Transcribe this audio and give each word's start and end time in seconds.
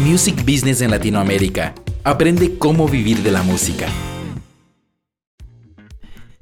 Music 0.00 0.44
Business 0.44 0.80
en 0.80 0.92
Latinoamérica. 0.92 1.74
Aprende 2.04 2.56
cómo 2.56 2.86
vivir 2.86 3.24
de 3.24 3.32
la 3.32 3.42
música. 3.42 3.88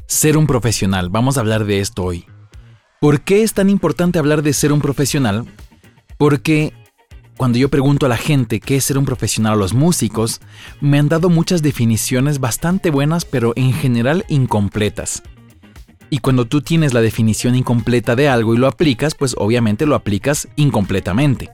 Ser 0.06 0.36
un 0.36 0.46
profesional. 0.46 1.08
Vamos 1.08 1.38
a 1.38 1.40
hablar 1.40 1.64
de 1.64 1.80
esto 1.80 2.04
hoy. 2.04 2.26
¿Por 3.00 3.22
qué 3.22 3.42
es 3.42 3.54
tan 3.54 3.70
importante 3.70 4.18
hablar 4.18 4.42
de 4.42 4.52
ser 4.52 4.72
un 4.72 4.82
profesional? 4.82 5.46
Porque 6.18 6.74
cuando 7.38 7.56
yo 7.56 7.70
pregunto 7.70 8.04
a 8.04 8.10
la 8.10 8.18
gente 8.18 8.60
qué 8.60 8.76
es 8.76 8.84
ser 8.84 8.98
un 8.98 9.06
profesional 9.06 9.54
a 9.54 9.56
los 9.56 9.72
músicos, 9.72 10.42
me 10.82 10.98
han 10.98 11.08
dado 11.08 11.30
muchas 11.30 11.62
definiciones 11.62 12.40
bastante 12.40 12.90
buenas, 12.90 13.24
pero 13.24 13.54
en 13.56 13.72
general 13.72 14.26
incompletas. 14.28 15.22
Y 16.10 16.18
cuando 16.18 16.44
tú 16.44 16.60
tienes 16.60 16.92
la 16.92 17.00
definición 17.00 17.54
incompleta 17.54 18.16
de 18.16 18.28
algo 18.28 18.52
y 18.52 18.58
lo 18.58 18.66
aplicas, 18.66 19.14
pues 19.14 19.34
obviamente 19.38 19.86
lo 19.86 19.94
aplicas 19.94 20.46
incompletamente. 20.56 21.48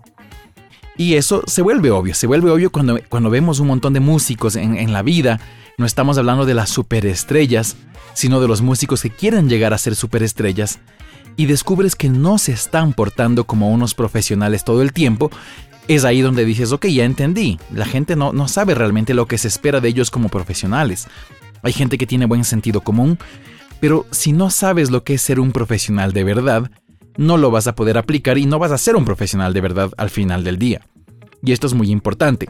Y 0.96 1.14
eso 1.14 1.43
se 1.46 1.62
vuelve 1.62 1.90
obvio, 1.90 2.14
se 2.14 2.27
vuelve 2.27 2.50
obvio 2.50 2.70
cuando, 2.70 2.98
cuando 3.09 3.30
vemos 3.30 3.60
un 3.60 3.69
montón 3.69 3.92
de 3.92 4.01
músicos 4.01 4.56
en, 4.56 4.77
en 4.77 4.92
la 4.92 5.02
vida. 5.02 5.41
No 5.78 5.87
estamos 5.87 6.18
hablando 6.18 6.45
de 6.45 6.55
las 6.55 6.70
superestrellas, 6.70 7.77
sino 8.15 8.41
de 8.41 8.48
los 8.48 8.60
músicos 8.60 9.02
que 9.02 9.10
quieren 9.10 9.48
llegar 9.48 9.73
a 9.73 9.78
ser 9.78 9.96
superestrellas. 9.96 10.80
Y 11.37 11.46
descubres 11.46 11.96
que 11.96 12.10
no 12.10 12.37
se 12.37 12.52
están 12.52 12.92
portando 12.92 13.45
como 13.45 13.70
unos 13.70 13.95
profesionales 13.95 14.65
todo 14.65 14.82
el 14.82 14.92
tiempo. 14.92 15.30
Es 15.88 16.05
ahí 16.05 16.20
donde 16.20 16.45
dices, 16.45 16.73
ok, 16.73 16.87
ya 16.87 17.04
entendí. 17.04 17.59
La 17.73 17.87
gente 17.87 18.15
no, 18.16 18.32
no 18.32 18.48
sabe 18.48 18.74
realmente 18.74 19.15
lo 19.15 19.27
que 19.27 19.38
se 19.38 19.48
espera 19.48 19.80
de 19.80 19.88
ellos 19.88 20.10
como 20.10 20.29
profesionales. 20.29 21.09
Hay 21.62 21.73
gente 21.73 21.96
que 21.96 22.06
tiene 22.06 22.27
buen 22.27 22.45
sentido 22.45 22.82
común, 22.82 23.18
pero 23.80 24.06
si 24.10 24.32
no 24.32 24.51
sabes 24.51 24.90
lo 24.90 25.04
que 25.04 25.15
es 25.15 25.23
ser 25.23 25.40
un 25.40 25.52
profesional 25.52 26.12
de 26.12 26.24
verdad, 26.24 26.70
no 27.16 27.37
lo 27.37 27.51
vas 27.51 27.66
a 27.66 27.75
poder 27.75 27.98
aplicar 27.98 28.39
y 28.39 28.47
no 28.47 28.59
vas 28.59 28.73
a 28.73 28.79
ser 28.79 28.97
un 28.97 29.05
profesional 29.05 29.52
de 29.52 29.61
verdad 29.61 29.91
al 29.97 30.11
final 30.11 30.45
del 30.45 30.59
día. 30.59 30.83
Y 31.43 31.52
esto 31.52 31.66
es 31.66 31.75
muy 31.75 31.91
importante, 31.91 32.48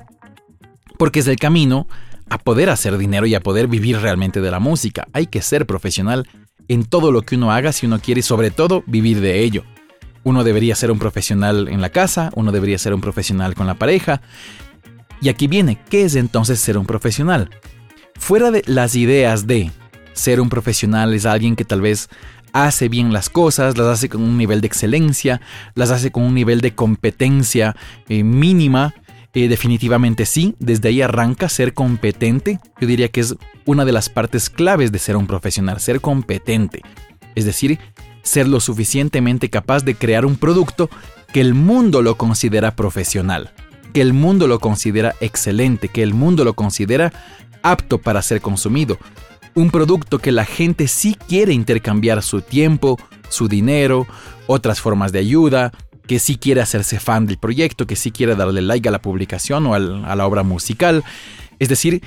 porque 0.98 1.20
es 1.20 1.26
el 1.26 1.36
camino 1.36 1.88
a 2.28 2.38
poder 2.38 2.70
hacer 2.70 2.96
dinero 2.98 3.26
y 3.26 3.34
a 3.34 3.40
poder 3.40 3.68
vivir 3.68 3.98
realmente 3.98 4.40
de 4.40 4.50
la 4.50 4.60
música. 4.60 5.08
Hay 5.12 5.26
que 5.26 5.42
ser 5.42 5.66
profesional 5.66 6.28
en 6.68 6.84
todo 6.84 7.12
lo 7.12 7.22
que 7.22 7.36
uno 7.36 7.52
haga 7.52 7.72
si 7.72 7.86
uno 7.86 8.00
quiere 8.00 8.22
sobre 8.22 8.50
todo 8.50 8.84
vivir 8.86 9.20
de 9.20 9.40
ello. 9.40 9.64
Uno 10.24 10.44
debería 10.44 10.74
ser 10.74 10.90
un 10.90 10.98
profesional 10.98 11.68
en 11.68 11.80
la 11.80 11.90
casa, 11.90 12.30
uno 12.34 12.52
debería 12.52 12.78
ser 12.78 12.94
un 12.94 13.00
profesional 13.00 13.54
con 13.54 13.66
la 13.66 13.74
pareja. 13.74 14.22
Y 15.20 15.28
aquí 15.28 15.46
viene, 15.46 15.78
¿qué 15.90 16.04
es 16.04 16.14
entonces 16.14 16.60
ser 16.60 16.78
un 16.78 16.86
profesional? 16.86 17.50
Fuera 18.18 18.50
de 18.50 18.62
las 18.66 18.94
ideas 18.94 19.46
de 19.46 19.70
ser 20.12 20.40
un 20.40 20.48
profesional 20.48 21.12
es 21.14 21.26
alguien 21.26 21.56
que 21.56 21.64
tal 21.64 21.80
vez 21.80 22.08
hace 22.52 22.88
bien 22.88 23.12
las 23.12 23.30
cosas, 23.30 23.76
las 23.76 23.86
hace 23.86 24.08
con 24.08 24.22
un 24.22 24.36
nivel 24.36 24.60
de 24.60 24.66
excelencia, 24.66 25.40
las 25.74 25.90
hace 25.90 26.10
con 26.10 26.22
un 26.22 26.34
nivel 26.34 26.60
de 26.60 26.74
competencia 26.74 27.76
eh, 28.08 28.22
mínima. 28.22 28.94
Eh, 29.34 29.48
definitivamente 29.48 30.26
sí, 30.26 30.54
desde 30.58 30.90
ahí 30.90 31.00
arranca 31.00 31.48
ser 31.48 31.72
competente. 31.72 32.60
Yo 32.80 32.86
diría 32.86 33.08
que 33.08 33.20
es 33.20 33.34
una 33.64 33.84
de 33.84 33.92
las 33.92 34.10
partes 34.10 34.50
claves 34.50 34.92
de 34.92 34.98
ser 34.98 35.16
un 35.16 35.26
profesional, 35.26 35.80
ser 35.80 36.00
competente. 36.00 36.82
Es 37.34 37.46
decir, 37.46 37.78
ser 38.22 38.46
lo 38.46 38.60
suficientemente 38.60 39.48
capaz 39.50 39.84
de 39.84 39.94
crear 39.94 40.26
un 40.26 40.36
producto 40.36 40.90
que 41.32 41.40
el 41.40 41.54
mundo 41.54 42.02
lo 42.02 42.16
considera 42.16 42.76
profesional, 42.76 43.52
que 43.94 44.02
el 44.02 44.12
mundo 44.12 44.46
lo 44.46 44.58
considera 44.58 45.14
excelente, 45.20 45.88
que 45.88 46.02
el 46.02 46.12
mundo 46.12 46.44
lo 46.44 46.54
considera 46.54 47.12
apto 47.62 47.98
para 47.98 48.22
ser 48.22 48.40
consumido, 48.40 48.98
un 49.54 49.70
producto 49.70 50.18
que 50.18 50.32
la 50.32 50.44
gente 50.44 50.88
sí 50.88 51.16
quiere 51.28 51.52
intercambiar 51.52 52.22
su 52.22 52.40
tiempo, 52.40 52.98
su 53.28 53.48
dinero, 53.48 54.06
otras 54.46 54.80
formas 54.80 55.12
de 55.12 55.20
ayuda, 55.20 55.72
que 56.06 56.18
sí 56.18 56.36
quiere 56.36 56.60
hacerse 56.60 56.98
fan 56.98 57.26
del 57.26 57.38
proyecto, 57.38 57.86
que 57.86 57.96
sí 57.96 58.10
quiere 58.10 58.34
darle 58.34 58.62
like 58.62 58.88
a 58.88 58.92
la 58.92 59.02
publicación 59.02 59.66
o 59.66 59.74
a 59.74 59.78
la 60.16 60.26
obra 60.26 60.42
musical. 60.42 61.04
Es 61.58 61.68
decir, 61.68 62.02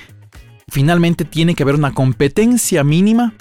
finalmente 0.68 1.24
tiene 1.24 1.54
que 1.54 1.62
haber 1.62 1.76
una 1.76 1.94
competencia 1.94 2.84
mínima 2.84 3.34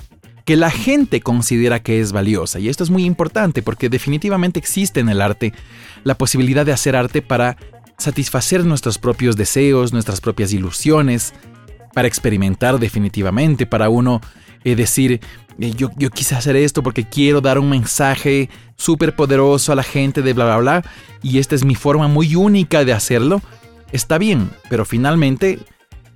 que 0.45 0.55
la 0.55 0.69
gente 0.69 1.21
considera 1.21 1.81
que 1.81 1.99
es 1.99 2.11
valiosa. 2.11 2.59
Y 2.59 2.69
esto 2.69 2.83
es 2.83 2.91
muy 2.91 3.03
importante 3.03 3.63
porque 3.63 3.89
definitivamente 3.89 4.59
existe 4.59 4.99
en 4.99 5.09
el 5.09 5.21
arte 5.21 5.53
la 6.03 6.15
posibilidad 6.15 6.65
de 6.65 6.71
hacer 6.71 6.95
arte 6.95 7.21
para 7.21 7.57
satisfacer 7.97 8.63
nuestros 8.63 8.99
propios 8.99 9.35
deseos, 9.35 9.91
nuestras 9.91 10.21
propias 10.21 10.53
ilusiones, 10.53 11.33
para 11.95 12.09
experimentar 12.09 12.77
definitivamente, 12.77 13.65
para 13.65 13.87
uno 13.87 14.19
eh, 14.65 14.75
decir, 14.75 15.21
eh, 15.59 15.71
yo, 15.71 15.89
yo 15.95 16.09
quise 16.09 16.35
hacer 16.35 16.57
esto 16.57 16.83
porque 16.83 17.07
quiero 17.07 17.39
dar 17.39 17.57
un 17.57 17.69
mensaje 17.69 18.49
súper 18.75 19.15
poderoso 19.15 19.71
a 19.71 19.75
la 19.75 19.83
gente 19.83 20.21
de 20.21 20.33
bla, 20.33 20.45
bla, 20.45 20.57
bla, 20.57 20.91
y 21.23 21.39
esta 21.39 21.55
es 21.55 21.63
mi 21.63 21.73
forma 21.73 22.09
muy 22.09 22.35
única 22.35 22.83
de 22.83 22.91
hacerlo, 22.91 23.41
está 23.93 24.17
bien, 24.17 24.49
pero 24.69 24.83
finalmente 24.83 25.59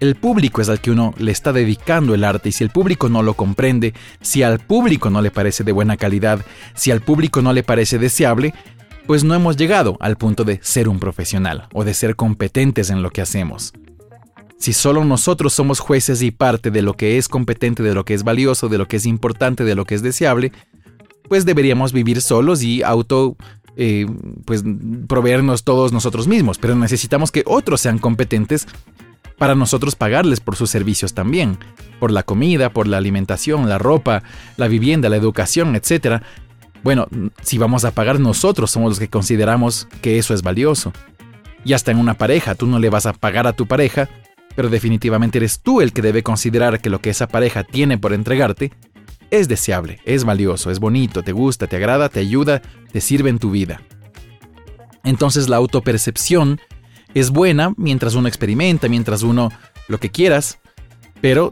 el 0.02 0.16
público 0.16 0.62
es 0.62 0.68
al 0.68 0.82
que 0.82 0.92
uno 0.92 1.14
le 1.18 1.32
está 1.32 1.54
dedicando 1.54 2.14
el 2.14 2.26
arte 2.26 2.50
y 2.50 2.52
si 2.52 2.66
el 2.66 2.72
público 2.72 3.08
no 3.08 3.24
lo 3.24 3.36
comprende, 3.36 3.94
si 4.20 4.44
al 4.44 4.60
público 4.60 5.10
no 5.10 5.22
le 5.22 5.32
parece 5.32 5.64
de 5.64 5.72
buena 5.72 5.96
calidad, 5.96 6.46
si 6.76 6.92
al 6.92 7.00
público 7.00 7.42
no 7.42 7.54
le 7.54 7.64
parece 7.64 8.00
deseable, 8.00 8.54
pues 9.08 9.24
no 9.24 9.34
hemos 9.34 9.56
llegado 9.56 9.96
al 10.02 10.18
punto 10.18 10.44
de 10.44 10.60
ser 10.62 10.90
un 10.90 11.00
profesional 11.00 11.70
o 11.74 11.86
de 11.86 11.94
ser 11.94 12.18
competentes 12.18 12.90
en 12.90 13.02
lo 13.02 13.12
que 13.12 13.22
hacemos. 13.22 13.72
Si 14.60 14.74
solo 14.74 15.06
nosotros 15.06 15.54
somos 15.54 15.80
jueces 15.80 16.22
y 16.22 16.32
parte 16.32 16.70
de 16.70 16.82
lo 16.82 16.94
que 16.94 17.18
es 17.18 17.30
competente, 17.30 17.82
de 17.82 17.94
lo 17.94 18.04
que 18.04 18.14
es 18.14 18.24
valioso, 18.24 18.68
de 18.68 18.78
lo 18.78 18.90
que 18.90 18.98
es 18.98 19.06
importante, 19.06 19.64
de 19.64 19.74
lo 19.74 19.86
que 19.86 19.96
es 19.96 20.02
deseable, 20.02 20.52
pues 21.30 21.46
deberíamos 21.46 21.94
vivir 21.94 22.22
solos 22.22 22.62
y 22.62 22.84
auto 22.84 23.38
eh, 23.78 24.06
pues 24.44 24.64
proveernos 25.08 25.64
todos 25.64 25.94
nosotros 25.94 26.28
mismos, 26.28 26.58
pero 26.58 26.76
necesitamos 26.76 27.32
que 27.32 27.44
otros 27.46 27.80
sean 27.80 28.00
competentes 28.00 28.68
para 29.38 29.56
nosotros 29.56 29.96
pagarles 29.96 30.42
por 30.42 30.58
sus 30.58 30.70
servicios 30.70 31.14
también, 31.14 31.58
por 31.98 32.12
la 32.12 32.24
comida, 32.24 32.74
por 32.74 32.86
la 32.88 32.98
alimentación, 32.98 33.70
la 33.70 33.78
ropa, 33.78 34.24
la 34.58 34.68
vivienda, 34.68 35.08
la 35.08 35.16
educación, 35.16 35.78
etc. 35.78 36.22
Bueno, 36.84 37.08
si 37.42 37.58
vamos 37.58 37.86
a 37.86 37.92
pagar 37.92 38.20
nosotros 38.20 38.72
somos 38.72 38.90
los 38.90 39.00
que 39.00 39.08
consideramos 39.08 39.88
que 40.02 40.18
eso 40.18 40.34
es 40.34 40.42
valioso. 40.42 40.92
Y 41.64 41.72
hasta 41.72 41.92
en 41.92 42.00
una 42.00 42.16
pareja, 42.16 42.56
tú 42.56 42.68
no 42.68 42.80
le 42.80 42.90
vas 42.90 43.06
a 43.06 43.14
pagar 43.14 43.48
a 43.48 43.54
tu 43.54 43.66
pareja 43.66 44.10
pero 44.56 44.70
definitivamente 44.70 45.38
eres 45.38 45.62
tú 45.62 45.82
el 45.82 45.94
que 45.94 46.02
debe 46.02 46.24
considerar 46.24 46.82
que 46.82 46.90
lo 46.90 47.00
que 47.00 47.10
esa 47.10 47.28
pareja 47.28 47.64
tiene 47.64 47.98
por 47.98 48.14
entregarte 48.14 48.72
es 49.32 49.48
deseable, 49.48 50.00
es 50.06 50.24
valioso, 50.24 50.72
es 50.72 50.80
bonito, 50.80 51.24
te 51.24 51.32
gusta, 51.32 51.68
te 51.68 51.76
agrada, 51.76 52.10
te 52.10 52.20
ayuda, 52.20 52.62
te 52.92 53.02
sirve 53.02 53.30
en 53.30 53.40
tu 53.40 53.52
vida. 53.52 53.82
Entonces 55.04 55.50
la 55.50 55.58
autopercepción 55.58 56.60
es 57.14 57.30
buena 57.30 57.74
mientras 57.78 58.16
uno 58.16 58.28
experimenta, 58.28 58.88
mientras 58.88 59.24
uno 59.24 59.52
lo 59.88 60.00
que 60.00 60.10
quieras, 60.10 60.60
pero 61.22 61.52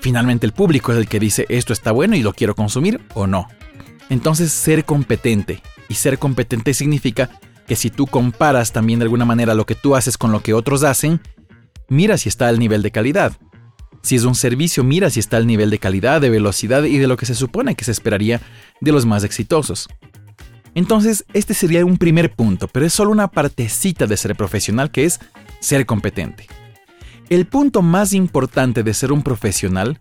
finalmente 0.00 0.46
el 0.46 0.52
público 0.52 0.92
es 0.92 0.98
el 0.98 1.08
que 1.08 1.20
dice 1.20 1.46
esto 1.48 1.72
está 1.72 1.92
bueno 1.92 2.16
y 2.16 2.22
lo 2.22 2.32
quiero 2.32 2.54
consumir 2.54 3.00
o 3.14 3.26
no. 3.26 3.48
Entonces 4.10 4.52
ser 4.52 4.84
competente, 4.84 5.62
y 5.88 5.94
ser 5.94 6.18
competente 6.18 6.74
significa 6.74 7.30
que 7.66 7.76
si 7.76 7.90
tú 7.90 8.06
comparas 8.06 8.72
también 8.72 8.98
de 8.98 9.04
alguna 9.04 9.24
manera 9.24 9.54
lo 9.54 9.66
que 9.66 9.74
tú 9.74 9.96
haces 9.96 10.18
con 10.18 10.32
lo 10.32 10.40
que 10.40 10.54
otros 10.54 10.84
hacen, 10.84 11.20
mira 11.88 12.18
si 12.18 12.28
está 12.28 12.48
al 12.48 12.58
nivel 12.58 12.82
de 12.82 12.90
calidad. 12.90 13.36
Si 14.02 14.16
es 14.16 14.24
un 14.24 14.34
servicio, 14.34 14.84
mira 14.84 15.08
si 15.10 15.20
está 15.20 15.38
al 15.38 15.46
nivel 15.46 15.70
de 15.70 15.78
calidad, 15.78 16.20
de 16.20 16.30
velocidad 16.30 16.84
y 16.84 16.98
de 16.98 17.06
lo 17.06 17.16
que 17.16 17.26
se 17.26 17.34
supone 17.34 17.74
que 17.74 17.84
se 17.84 17.92
esperaría 17.92 18.40
de 18.80 18.92
los 18.92 19.06
más 19.06 19.24
exitosos. 19.24 19.88
Entonces, 20.74 21.24
este 21.32 21.54
sería 21.54 21.86
un 21.86 21.96
primer 21.96 22.34
punto, 22.34 22.68
pero 22.68 22.84
es 22.84 22.92
solo 22.92 23.10
una 23.10 23.28
partecita 23.28 24.06
de 24.06 24.16
ser 24.16 24.34
profesional 24.36 24.90
que 24.90 25.04
es 25.04 25.20
ser 25.60 25.86
competente. 25.86 26.46
El 27.30 27.46
punto 27.46 27.80
más 27.80 28.12
importante 28.12 28.82
de 28.82 28.92
ser 28.92 29.12
un 29.12 29.22
profesional 29.22 30.00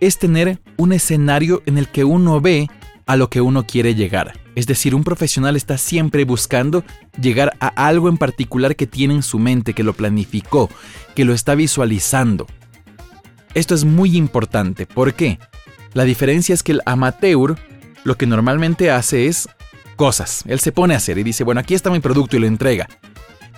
es 0.00 0.18
tener 0.18 0.60
un 0.76 0.92
escenario 0.92 1.62
en 1.64 1.78
el 1.78 1.88
que 1.88 2.04
uno 2.04 2.40
ve 2.40 2.68
a 3.06 3.16
lo 3.16 3.30
que 3.30 3.40
uno 3.40 3.64
quiere 3.66 3.94
llegar. 3.94 4.43
Es 4.54 4.66
decir, 4.66 4.94
un 4.94 5.04
profesional 5.04 5.56
está 5.56 5.78
siempre 5.78 6.24
buscando 6.24 6.84
llegar 7.20 7.56
a 7.60 7.68
algo 7.68 8.08
en 8.08 8.18
particular 8.18 8.76
que 8.76 8.86
tiene 8.86 9.14
en 9.14 9.22
su 9.22 9.38
mente, 9.38 9.74
que 9.74 9.82
lo 9.82 9.94
planificó, 9.94 10.70
que 11.14 11.24
lo 11.24 11.32
está 11.32 11.54
visualizando. 11.54 12.46
Esto 13.54 13.74
es 13.74 13.84
muy 13.84 14.16
importante. 14.16 14.86
¿Por 14.86 15.14
qué? 15.14 15.38
La 15.92 16.04
diferencia 16.04 16.52
es 16.52 16.62
que 16.62 16.72
el 16.72 16.82
amateur 16.86 17.56
lo 18.04 18.16
que 18.16 18.26
normalmente 18.26 18.90
hace 18.90 19.26
es 19.26 19.48
cosas. 19.96 20.44
Él 20.46 20.60
se 20.60 20.72
pone 20.72 20.94
a 20.94 20.98
hacer 20.98 21.18
y 21.18 21.22
dice, 21.22 21.44
bueno, 21.44 21.60
aquí 21.60 21.74
está 21.74 21.90
mi 21.90 22.00
producto 22.00 22.36
y 22.36 22.40
lo 22.40 22.46
entrega. 22.46 22.88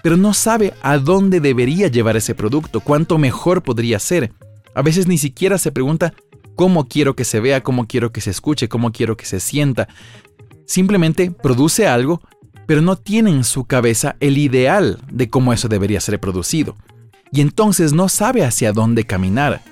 Pero 0.02 0.16
no 0.16 0.34
sabe 0.34 0.74
a 0.82 0.98
dónde 0.98 1.40
debería 1.40 1.88
llevar 1.88 2.16
ese 2.16 2.34
producto, 2.34 2.80
cuánto 2.80 3.18
mejor 3.18 3.62
podría 3.62 3.98
ser. 3.98 4.32
A 4.74 4.82
veces 4.82 5.06
ni 5.06 5.18
siquiera 5.18 5.58
se 5.58 5.72
pregunta 5.72 6.14
cómo 6.54 6.86
quiero 6.88 7.16
que 7.16 7.24
se 7.24 7.40
vea, 7.40 7.62
cómo 7.62 7.86
quiero 7.86 8.12
que 8.12 8.20
se 8.20 8.30
escuche, 8.30 8.68
cómo 8.68 8.92
quiero 8.92 9.16
que 9.16 9.26
se 9.26 9.40
sienta. 9.40 9.88
Simplemente 10.66 11.30
produce 11.30 11.86
algo, 11.86 12.20
pero 12.66 12.82
no 12.82 12.96
tiene 12.96 13.30
en 13.30 13.44
su 13.44 13.64
cabeza 13.64 14.16
el 14.20 14.36
ideal 14.38 14.98
de 15.10 15.30
cómo 15.30 15.52
eso 15.52 15.68
debería 15.68 16.00
ser 16.00 16.18
producido. 16.20 16.76
Y 17.32 17.40
entonces 17.40 17.92
no 17.92 18.08
sabe 18.08 18.44
hacia 18.44 18.72
dónde 18.72 19.04
caminar. 19.04 19.62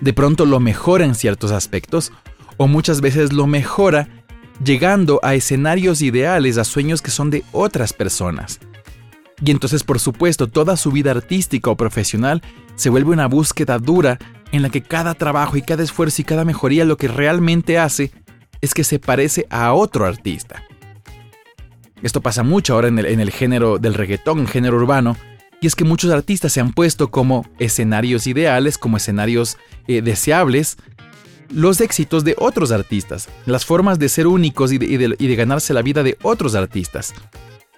De 0.00 0.12
pronto 0.12 0.46
lo 0.46 0.60
mejora 0.60 1.04
en 1.04 1.14
ciertos 1.14 1.50
aspectos, 1.50 2.12
o 2.56 2.68
muchas 2.68 3.00
veces 3.00 3.32
lo 3.32 3.46
mejora 3.46 4.08
llegando 4.64 5.20
a 5.22 5.34
escenarios 5.34 6.00
ideales, 6.00 6.58
a 6.58 6.64
sueños 6.64 7.02
que 7.02 7.10
son 7.10 7.30
de 7.30 7.44
otras 7.52 7.92
personas. 7.92 8.60
Y 9.44 9.50
entonces, 9.50 9.84
por 9.84 10.00
supuesto, 10.00 10.48
toda 10.48 10.76
su 10.76 10.90
vida 10.90 11.10
artística 11.10 11.70
o 11.70 11.76
profesional 11.76 12.42
se 12.74 12.88
vuelve 12.88 13.10
una 13.10 13.26
búsqueda 13.26 13.78
dura 13.78 14.18
en 14.52 14.62
la 14.62 14.70
que 14.70 14.82
cada 14.82 15.14
trabajo 15.14 15.56
y 15.56 15.62
cada 15.62 15.82
esfuerzo 15.82 16.22
y 16.22 16.24
cada 16.24 16.44
mejoría 16.44 16.84
lo 16.84 16.96
que 16.96 17.08
realmente 17.08 17.78
hace 17.78 18.12
es 18.66 18.74
que 18.74 18.84
se 18.84 18.98
parece 18.98 19.46
a 19.48 19.72
otro 19.72 20.04
artista. 20.04 20.62
Esto 22.02 22.20
pasa 22.20 22.42
mucho 22.42 22.74
ahora 22.74 22.88
en 22.88 22.98
el, 22.98 23.30
género 23.30 23.78
del 23.78 23.94
reggaetón, 23.94 24.40
en 24.40 24.46
género 24.46 24.76
urbano, 24.76 25.16
y 25.62 25.66
es 25.66 25.74
que 25.74 25.84
muchos 25.84 26.10
artistas 26.12 26.52
se 26.52 26.60
han 26.60 26.72
puesto 26.72 27.10
como 27.10 27.46
escenarios 27.58 28.26
ideales, 28.26 28.76
como 28.76 28.98
escenarios 28.98 29.56
eh, 29.88 30.02
deseables, 30.02 30.76
los 31.48 31.80
éxitos 31.80 32.24
de 32.24 32.34
otros 32.38 32.70
artistas, 32.70 33.28
las 33.46 33.64
formas 33.64 33.98
de 33.98 34.10
ser 34.10 34.26
únicos 34.26 34.72
y 34.72 34.78
de 34.78 35.36
ganarse 35.36 35.72
la 35.72 35.80
vida 35.80 36.02
de 36.02 36.18
otros 36.22 36.54
artistas. 36.54 37.14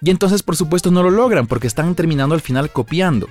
Y 0.01 0.09
entonces 0.09 0.43
por 0.43 0.55
supuesto 0.55 0.91
no 0.91 1.03
lo 1.03 1.11
logran 1.11 1.47
porque 1.47 1.67
están 1.67 1.95
terminando 1.95 2.35
al 2.35 2.41
final 2.41 2.71
copiando. 2.71 3.29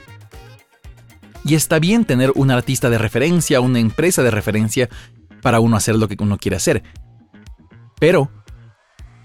Y 1.44 1.54
está 1.54 1.78
bien 1.78 2.04
tener 2.04 2.32
un 2.34 2.50
artista 2.50 2.88
de 2.88 2.98
referencia, 2.98 3.60
una 3.60 3.80
empresa 3.80 4.22
de 4.22 4.30
referencia 4.30 4.88
para 5.42 5.60
uno 5.60 5.76
hacer 5.76 5.96
lo 5.96 6.08
que 6.08 6.16
uno 6.18 6.38
quiere 6.38 6.56
hacer. 6.56 6.82
Pero 7.98 8.30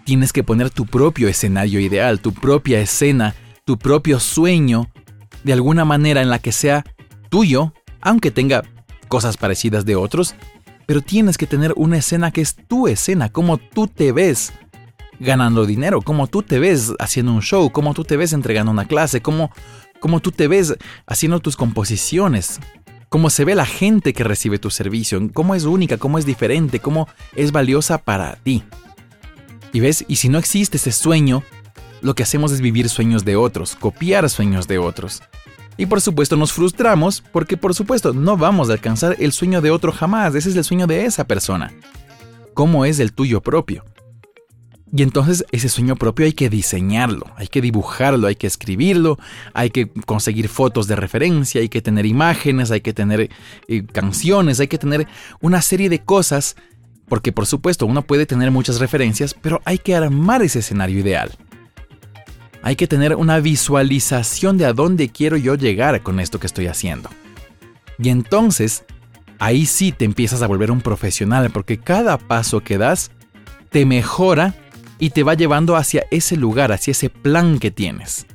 tienes 0.06 0.34
que 0.34 0.44
poner 0.44 0.70
tu 0.70 0.86
propio 0.86 1.28
escenario 1.28 1.80
ideal, 1.80 2.20
tu 2.20 2.34
propia 2.34 2.80
escena, 2.80 3.36
tu 3.66 3.78
propio 3.78 4.20
sueño, 4.20 4.90
de 5.44 5.54
alguna 5.54 5.86
manera 5.86 6.22
en 6.22 6.30
la 6.30 6.40
que 6.40 6.52
sea 6.52 6.84
tuyo, 7.30 7.74
aunque 8.02 8.32
tenga 8.32 8.64
cosas 9.08 9.38
parecidas 9.38 9.86
de 9.86 9.96
otros, 9.96 10.36
pero 10.86 11.02
tienes 11.02 11.38
que 11.38 11.48
tener 11.48 11.74
una 11.76 11.98
escena 11.98 12.32
que 12.32 12.42
es 12.42 12.56
tu 12.56 12.88
escena, 12.88 13.30
como 13.30 13.58
tú 13.58 13.88
te 13.88 14.12
ves 14.12 14.52
ganando 15.20 15.66
dinero, 15.66 16.02
como 16.02 16.28
tú 16.28 16.44
te 16.44 16.60
ves 16.60 16.94
haciendo 17.00 17.34
un 17.34 17.42
show, 17.42 17.72
como 17.72 17.94
tú 17.94 18.04
te 18.04 18.18
ves 18.18 18.34
entregando 18.34 18.72
una 18.72 18.86
clase, 18.86 19.22
como 19.22 19.52
tú 20.22 20.32
te 20.32 20.48
ves 20.48 20.76
haciendo 21.06 21.40
tus 21.40 21.56
composiciones, 21.56 22.60
cómo 23.14 23.30
se 23.30 23.46
ve 23.46 23.54
la 23.54 23.68
gente 23.68 24.12
que 24.12 24.24
recibe 24.24 24.58
tu 24.58 24.72
servicio, 24.72 25.22
cómo 25.34 25.54
es 25.54 25.66
única, 25.66 26.00
cómo 26.00 26.18
es 26.18 26.26
diferente, 26.26 26.80
cómo 26.80 27.08
es 27.36 27.52
valiosa 27.52 28.00
para 28.00 28.38
ti. 28.38 28.64
Y 29.72 29.82
ves, 29.82 30.04
y 30.08 30.16
si 30.16 30.30
no 30.30 30.40
existe 30.40 30.78
ese 30.78 30.92
sueño, 30.92 31.44
lo 32.02 32.16
que 32.16 32.24
hacemos 32.24 32.52
es 32.52 32.60
vivir 32.60 32.90
sueños 32.90 33.24
de 33.24 33.36
otros, 33.36 33.76
copiar 33.76 34.28
sueños 34.32 34.68
de 34.68 34.80
otros. 34.80 35.22
Y 35.78 35.86
por 35.86 36.02
supuesto 36.02 36.38
nos 36.38 36.54
frustramos 36.54 37.22
porque 37.32 37.56
por 37.56 37.76
supuesto 37.76 38.14
no 38.14 38.36
vamos 38.36 38.72
a 38.72 38.74
alcanzar 38.74 39.16
el 39.20 39.32
sueño 39.32 39.62
de 39.62 39.70
otro 39.70 39.92
jamás, 39.92 40.34
ese 40.34 40.50
es 40.50 40.56
el 40.56 40.64
sueño 40.64 40.88
de 40.88 41.06
esa 41.06 41.26
persona. 41.26 41.72
¿Cómo 42.56 42.84
es 42.84 43.00
el 43.00 43.14
tuyo 43.14 43.42
propio? 43.42 43.86
Y 44.96 45.02
entonces 45.02 45.44
ese 45.52 45.70
sueño 45.70 45.96
propio 45.96 46.28
hay 46.28 46.34
que 46.34 46.52
diseñarlo, 46.52 47.26
hay 47.36 47.48
que 47.48 47.62
dibujarlo, 47.62 48.28
hay 48.28 48.36
que 48.36 48.46
escribirlo, 48.46 49.18
hay 49.56 49.72
que 49.72 49.90
conseguir 50.06 50.50
fotos 50.50 50.86
de 50.86 50.96
referencia, 50.96 51.62
hay 51.62 51.70
que 51.70 51.82
tener 51.82 52.06
imágenes, 52.06 52.70
hay 52.70 52.82
que 52.82 52.94
tener 52.94 53.32
eh, 53.68 53.86
canciones, 53.92 54.60
hay 54.60 54.68
que 54.68 54.78
tener 54.78 55.08
una 55.42 55.64
serie 55.64 55.90
de 55.90 55.98
cosas, 55.98 56.56
porque 57.08 57.32
por 57.32 57.48
supuesto 57.48 57.88
uno 57.88 58.04
puede 58.04 58.28
tener 58.28 58.52
muchas 58.52 58.80
referencias, 58.80 59.34
pero 59.34 59.64
hay 59.66 59.80
que 59.80 59.96
armar 59.96 60.44
ese 60.44 60.60
escenario 60.60 61.00
ideal. 61.00 61.32
Hay 62.62 62.76
que 62.76 62.88
tener 62.88 63.16
una 63.16 63.40
visualización 63.40 64.60
de 64.60 64.68
a 64.68 64.74
dónde 64.74 65.10
quiero 65.10 65.38
yo 65.38 65.56
llegar 65.56 66.04
con 66.04 66.20
esto 66.20 66.40
que 66.40 66.48
estoy 66.48 66.68
haciendo. 66.68 67.10
Y 67.98 68.10
entonces, 68.10 68.86
ahí 69.40 69.66
sí 69.66 69.92
te 69.92 70.06
empiezas 70.06 70.44
a 70.44 70.48
volver 70.48 70.70
un 70.70 70.82
profesional, 70.82 71.50
porque 71.50 71.80
cada 71.80 72.20
paso 72.20 72.60
que 72.60 72.78
das 72.78 73.10
te 73.72 73.88
mejora 73.88 74.54
y 75.04 75.10
te 75.10 75.24
va 75.24 75.34
llevando 75.34 75.76
hacia 75.76 76.06
ese 76.12 76.38
lugar, 76.38 76.72
hacia 76.72 76.92
ese 76.92 77.10
plan 77.10 77.60
que 77.60 77.72
tienes. 77.72 78.26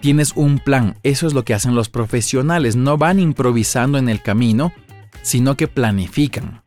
Tienes 0.00 0.32
un 0.34 0.58
plan, 0.58 0.96
eso 1.02 1.26
es 1.26 1.34
lo 1.34 1.44
que 1.44 1.52
hacen 1.52 1.74
los 1.74 1.90
profesionales, 1.90 2.74
no 2.74 2.96
van 2.96 3.18
improvisando 3.18 3.98
en 3.98 4.08
el 4.08 4.22
camino, 4.22 4.72
sino 5.20 5.54
que 5.54 5.68
planifican. 5.68 6.62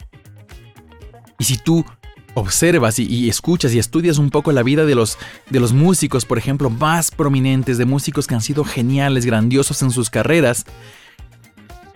Y 1.39 1.45
si 1.45 1.57
tú 1.57 1.83
observas 2.35 2.99
y, 2.99 3.27
escuchas 3.27 3.73
y 3.73 3.79
estudias 3.79 4.19
un 4.19 4.29
poco 4.29 4.51
la 4.51 4.61
vida 4.61 4.85
de 4.85 4.93
los, 4.93 5.17
de 5.49 5.59
los 5.59 5.73
músicos, 5.73 6.25
por 6.25 6.37
ejemplo, 6.37 6.69
más 6.69 7.09
prominentes, 7.09 7.79
de 7.79 7.85
músicos 7.85 8.27
que 8.27 8.35
han 8.35 8.41
sido 8.41 8.63
geniales, 8.63 9.25
grandiosos 9.25 9.81
en 9.81 9.89
sus 9.89 10.11
carreras, 10.11 10.63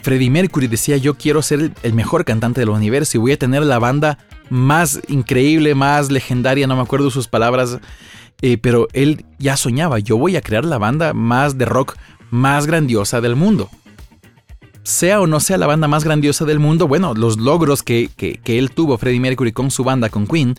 Freddie 0.01 0.31
Mercury 0.31 0.65
decía 0.65 0.97
yo 0.97 1.19
quiero 1.19 1.43
ser 1.43 1.71
el 1.83 1.93
mejor 1.93 2.25
cantante 2.25 2.61
del 2.61 2.69
universo 2.69 3.17
y 3.17 3.21
voy 3.21 3.33
a 3.33 3.37
tener 3.37 3.61
la 3.61 3.77
banda 3.77 4.17
más 4.49 5.01
increíble, 5.07 5.75
más 5.75 6.11
legendaria, 6.11 6.67
no 6.67 6.75
me 6.75 6.81
acuerdo 6.81 7.09
sus 7.09 7.27
palabras, 7.27 7.79
eh, 8.41 8.57
pero 8.57 8.87
él 8.93 9.25
ya 9.37 9.57
soñaba, 9.57 9.99
yo 9.99 10.17
voy 10.17 10.35
a 10.35 10.41
crear 10.41 10.65
la 10.65 10.77
banda 10.77 11.13
más 11.13 11.57
de 11.57 11.65
rock 11.65 11.97
más 12.31 12.67
grandiosa 12.67 13.21
del 13.21 13.35
mundo. 13.35 13.69
Sea 14.83 15.21
o 15.21 15.27
no 15.27 15.39
sea 15.39 15.57
la 15.57 15.67
banda 15.67 15.87
más 15.87 16.03
grandiosa 16.03 16.45
del 16.45 16.59
mundo, 16.59 16.87
bueno, 16.87 17.13
los 17.13 17.37
logros 17.37 17.83
que, 17.83 18.09
que, 18.15 18.39
que 18.43 18.57
él 18.57 18.71
tuvo, 18.71 18.97
Freddie 18.97 19.19
Mercury, 19.19 19.51
con 19.51 19.71
su 19.71 19.83
banda, 19.83 20.09
con 20.09 20.25
Queen, 20.25 20.55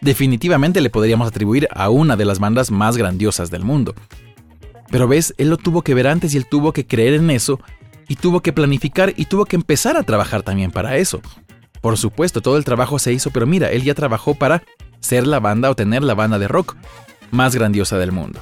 definitivamente 0.00 0.80
le 0.80 0.90
podríamos 0.90 1.28
atribuir 1.28 1.68
a 1.72 1.90
una 1.90 2.16
de 2.16 2.24
las 2.24 2.38
bandas 2.38 2.70
más 2.70 2.96
grandiosas 2.96 3.50
del 3.50 3.64
mundo. 3.64 3.94
Pero 4.90 5.08
ves, 5.08 5.34
él 5.38 5.50
lo 5.50 5.56
tuvo 5.56 5.82
que 5.82 5.94
ver 5.94 6.06
antes 6.06 6.34
y 6.34 6.36
él 6.36 6.46
tuvo 6.46 6.72
que 6.72 6.86
creer 6.86 7.14
en 7.14 7.30
eso 7.30 7.58
y 8.08 8.16
tuvo 8.16 8.40
que 8.40 8.52
planificar 8.52 9.12
y 9.16 9.24
tuvo 9.24 9.44
que 9.44 9.56
empezar 9.56 9.96
a 9.96 10.02
trabajar 10.02 10.42
también 10.42 10.70
para 10.70 10.96
eso. 10.98 11.20
Por 11.84 11.98
supuesto, 11.98 12.40
todo 12.40 12.56
el 12.56 12.64
trabajo 12.64 12.98
se 12.98 13.12
hizo, 13.12 13.30
pero 13.30 13.44
mira, 13.46 13.70
él 13.70 13.82
ya 13.82 13.92
trabajó 13.92 14.34
para 14.34 14.62
ser 15.00 15.26
la 15.26 15.38
banda 15.38 15.68
o 15.68 15.76
tener 15.76 16.02
la 16.02 16.14
banda 16.14 16.38
de 16.38 16.48
rock 16.48 16.76
más 17.30 17.54
grandiosa 17.54 17.98
del 17.98 18.10
mundo. 18.10 18.40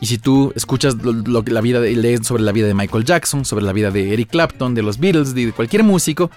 Y 0.00 0.06
si 0.06 0.16
tú 0.16 0.52
escuchas 0.54 0.94
lo, 1.02 1.42
la 1.42 1.60
vida 1.60 1.80
de, 1.80 1.96
lees 1.96 2.24
sobre 2.24 2.44
la 2.44 2.52
vida 2.52 2.68
de 2.68 2.74
Michael 2.74 3.04
Jackson, 3.04 3.44
sobre 3.44 3.64
la 3.64 3.72
vida 3.72 3.90
de 3.90 4.12
Eric 4.12 4.30
Clapton, 4.30 4.76
de 4.76 4.82
los 4.82 5.00
Beatles, 5.00 5.34
de 5.34 5.50
cualquier 5.50 5.82
músico, 5.82 6.30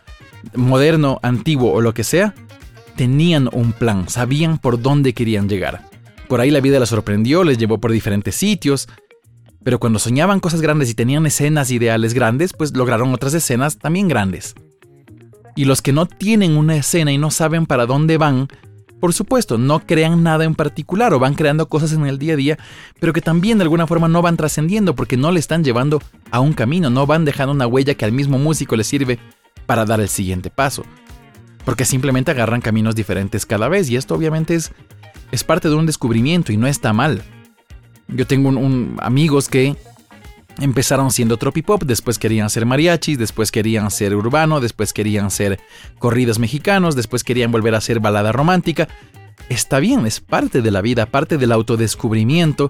moderno, 0.56 1.20
antiguo 1.22 1.72
o 1.72 1.80
lo 1.80 1.94
que 1.94 2.04
sea, 2.04 2.34
tenían 2.96 3.48
un 3.54 3.72
plan, 3.72 4.10
sabían 4.10 4.58
por 4.58 4.82
dónde 4.82 5.14
querían 5.14 5.48
llegar. 5.48 5.88
Por 6.28 6.42
ahí 6.42 6.50
la 6.50 6.60
vida 6.60 6.80
les 6.80 6.90
sorprendió, 6.90 7.44
les 7.44 7.60
llevó 7.60 7.78
por 7.78 7.92
diferentes 7.92 8.34
sitios, 8.34 8.90
pero 9.64 9.80
cuando 9.80 10.00
soñaban 10.00 10.40
cosas 10.40 10.60
grandes 10.60 10.90
y 10.90 10.96
tenían 10.96 11.28
escenas 11.28 11.70
ideales 11.70 12.16
grandes, 12.16 12.52
pues 12.52 12.76
lograron 12.76 13.14
otras 13.14 13.36
escenas 13.36 13.78
también 13.78 14.08
grandes. 14.08 14.56
Y 15.56 15.66
los 15.66 15.82
que 15.82 15.94
no 15.94 16.06
tienen 16.06 16.58
una 16.58 16.76
escena 16.76 17.12
y 17.12 17.18
no 17.18 17.32
saben 17.32 17.66
para 17.66 17.86
dónde 17.86 18.18
van, 18.18 18.48
por 19.00 19.14
supuesto, 19.14 19.58
no 19.58 19.86
crean 19.86 20.24
nada 20.24 20.46
en 20.46 20.56
particular 20.56 21.14
o 21.14 21.20
van 21.20 21.36
creando 21.36 21.68
cosas 21.68 21.92
en 21.94 22.06
el 22.06 22.18
día 22.18 22.34
a 22.34 22.38
día, 22.38 22.60
pero 23.00 23.14
que 23.14 23.22
también 23.22 23.58
de 23.58 23.64
alguna 23.64 23.86
forma 23.86 24.08
no 24.08 24.22
van 24.22 24.38
trascendiendo 24.38 24.96
porque 24.96 25.18
no 25.18 25.32
le 25.32 25.40
están 25.40 25.64
llevando 25.64 26.02
a 26.32 26.40
un 26.40 26.54
camino, 26.54 26.90
no 26.90 27.06
van 27.06 27.26
dejando 27.26 27.52
una 27.52 27.68
huella 27.68 27.96
que 27.96 28.06
al 28.06 28.14
mismo 28.14 28.40
músico 28.40 28.76
le 28.76 28.84
sirve 28.84 29.20
para 29.66 29.86
dar 29.86 30.00
el 30.00 30.10
siguiente 30.10 30.50
paso. 30.50 30.84
Porque 31.66 31.86
simplemente 31.86 32.32
agarran 32.32 32.62
caminos 32.62 32.96
diferentes 32.96 33.46
cada 33.46 33.68
vez 33.68 33.90
y 33.90 33.96
esto 33.96 34.16
obviamente 34.16 34.56
es, 34.56 34.72
es 35.32 35.44
parte 35.44 35.70
de 35.70 35.76
un 35.76 35.86
descubrimiento 35.86 36.52
y 36.52 36.58
no 36.58 36.68
está 36.68 36.94
mal. 36.94 37.24
Yo 38.08 38.28
tengo 38.28 38.50
un 38.50 38.98
amigos 39.02 39.50
que 39.50 39.76
Empezaron 40.60 41.12
siendo 41.12 41.38
tropipop, 41.38 41.84
después 41.84 42.20
querían 42.20 42.50
ser 42.50 42.66
mariachis, 42.66 43.18
después 43.18 43.52
querían 43.52 43.90
ser 43.90 44.16
urbano, 44.16 44.60
después 44.60 44.94
querían 44.94 45.32
ser 45.32 45.60
corridos 45.98 46.40
mexicanos, 46.40 46.96
después 46.96 47.24
querían 47.24 47.52
volver 47.52 47.76
a 47.76 47.82
ser 47.82 48.00
balada 48.00 48.32
romántica. 48.32 48.88
Está 49.50 49.80
bien, 49.80 50.06
es 50.06 50.20
parte 50.20 50.62
de 50.62 50.72
la 50.72 50.82
vida, 50.82 51.08
parte 51.08 51.38
del 51.38 51.52
autodescubrimiento, 51.52 52.70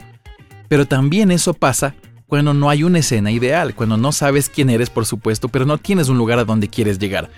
pero 0.70 0.88
también 0.88 1.30
eso 1.32 1.54
pasa 1.54 1.94
cuando 2.26 2.54
no 2.54 2.70
hay 2.70 2.84
una 2.84 3.00
escena 3.00 3.32
ideal, 3.32 3.76
cuando 3.76 3.98
no 3.98 4.12
sabes 4.12 4.50
quién 4.50 4.70
eres, 4.70 4.90
por 4.90 5.06
supuesto, 5.06 5.50
pero 5.50 5.66
no 5.66 5.78
tienes 5.78 6.10
un 6.10 6.18
lugar 6.18 6.40
a 6.40 6.46
donde 6.46 6.70
quieres 6.70 6.98
llegar. 6.98 7.30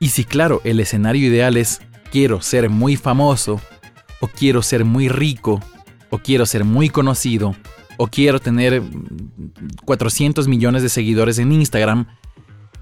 Y 0.00 0.08
si 0.08 0.24
claro, 0.24 0.60
el 0.64 0.80
escenario 0.80 1.28
ideal 1.28 1.56
es 1.56 1.80
quiero 2.10 2.42
ser 2.42 2.68
muy 2.68 2.96
famoso, 2.96 3.60
o 4.20 4.28
quiero 4.28 4.62
ser 4.62 4.84
muy 4.84 5.08
rico, 5.08 5.62
o 6.10 6.18
quiero 6.18 6.46
ser 6.46 6.64
muy 6.64 6.90
conocido, 6.90 7.54
o 7.96 8.06
quiero 8.08 8.40
tener 8.40 8.82
400 9.84 10.48
millones 10.48 10.82
de 10.82 10.88
seguidores 10.88 11.38
en 11.38 11.52
Instagram, 11.52 12.06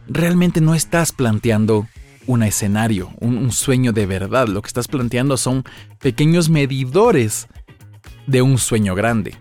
realmente 0.09 0.61
no 0.61 0.75
estás 0.75 1.13
planteando 1.13 1.87
un 2.27 2.43
escenario, 2.43 3.11
un, 3.21 3.53
sueño 3.53 3.93
de 3.93 4.07
verdad. 4.07 4.49
Lo 4.49 4.63
que 4.63 4.69
estás 4.69 4.89
planteando 4.89 5.37
son 5.37 5.65
pequeños 6.01 6.49
medidores 6.49 7.49
de 8.27 8.43
un 8.43 8.59
sueño 8.59 8.95
grande. 8.95 9.35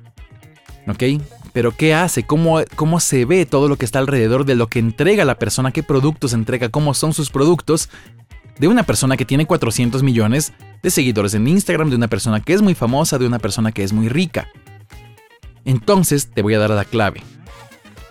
¿Ok? 0.87 1.21
Pero 1.53 1.71
¿qué 1.71 1.93
hace? 1.93 2.23
¿Cómo, 2.23 2.61
¿Cómo 2.75 2.99
se 2.99 3.25
ve 3.25 3.45
todo 3.45 3.67
lo 3.67 3.77
que 3.77 3.85
está 3.85 3.99
alrededor 3.99 4.43
de 4.43 4.55
lo 4.55 4.67
que 4.67 4.79
entrega 4.79 5.23
la 5.23 5.39
persona? 5.39 5.71
¿Qué 5.71 5.83
productos 5.83 6.33
entrega? 6.33 6.69
¿Cómo 6.69 6.93
son 6.93 7.13
sus 7.13 7.29
productos? 7.29 7.89
De 8.59 8.67
una 8.67 8.83
persona 8.83 9.17
que 9.17 9.25
tiene 9.25 9.45
400 9.45 10.03
millones 10.03 10.53
de 10.81 10.91
seguidores 10.91 11.33
en 11.33 11.47
Instagram, 11.47 11.89
de 11.89 11.95
una 11.95 12.07
persona 12.07 12.41
que 12.41 12.53
es 12.53 12.61
muy 12.61 12.75
famosa, 12.75 13.17
de 13.17 13.27
una 13.27 13.39
persona 13.39 13.71
que 13.71 13.83
es 13.83 13.93
muy 13.93 14.09
rica. 14.09 14.49
Entonces 15.65 16.27
te 16.27 16.41
voy 16.41 16.53
a 16.53 16.59
dar 16.59 16.69
la 16.71 16.85
clave. 16.85 17.23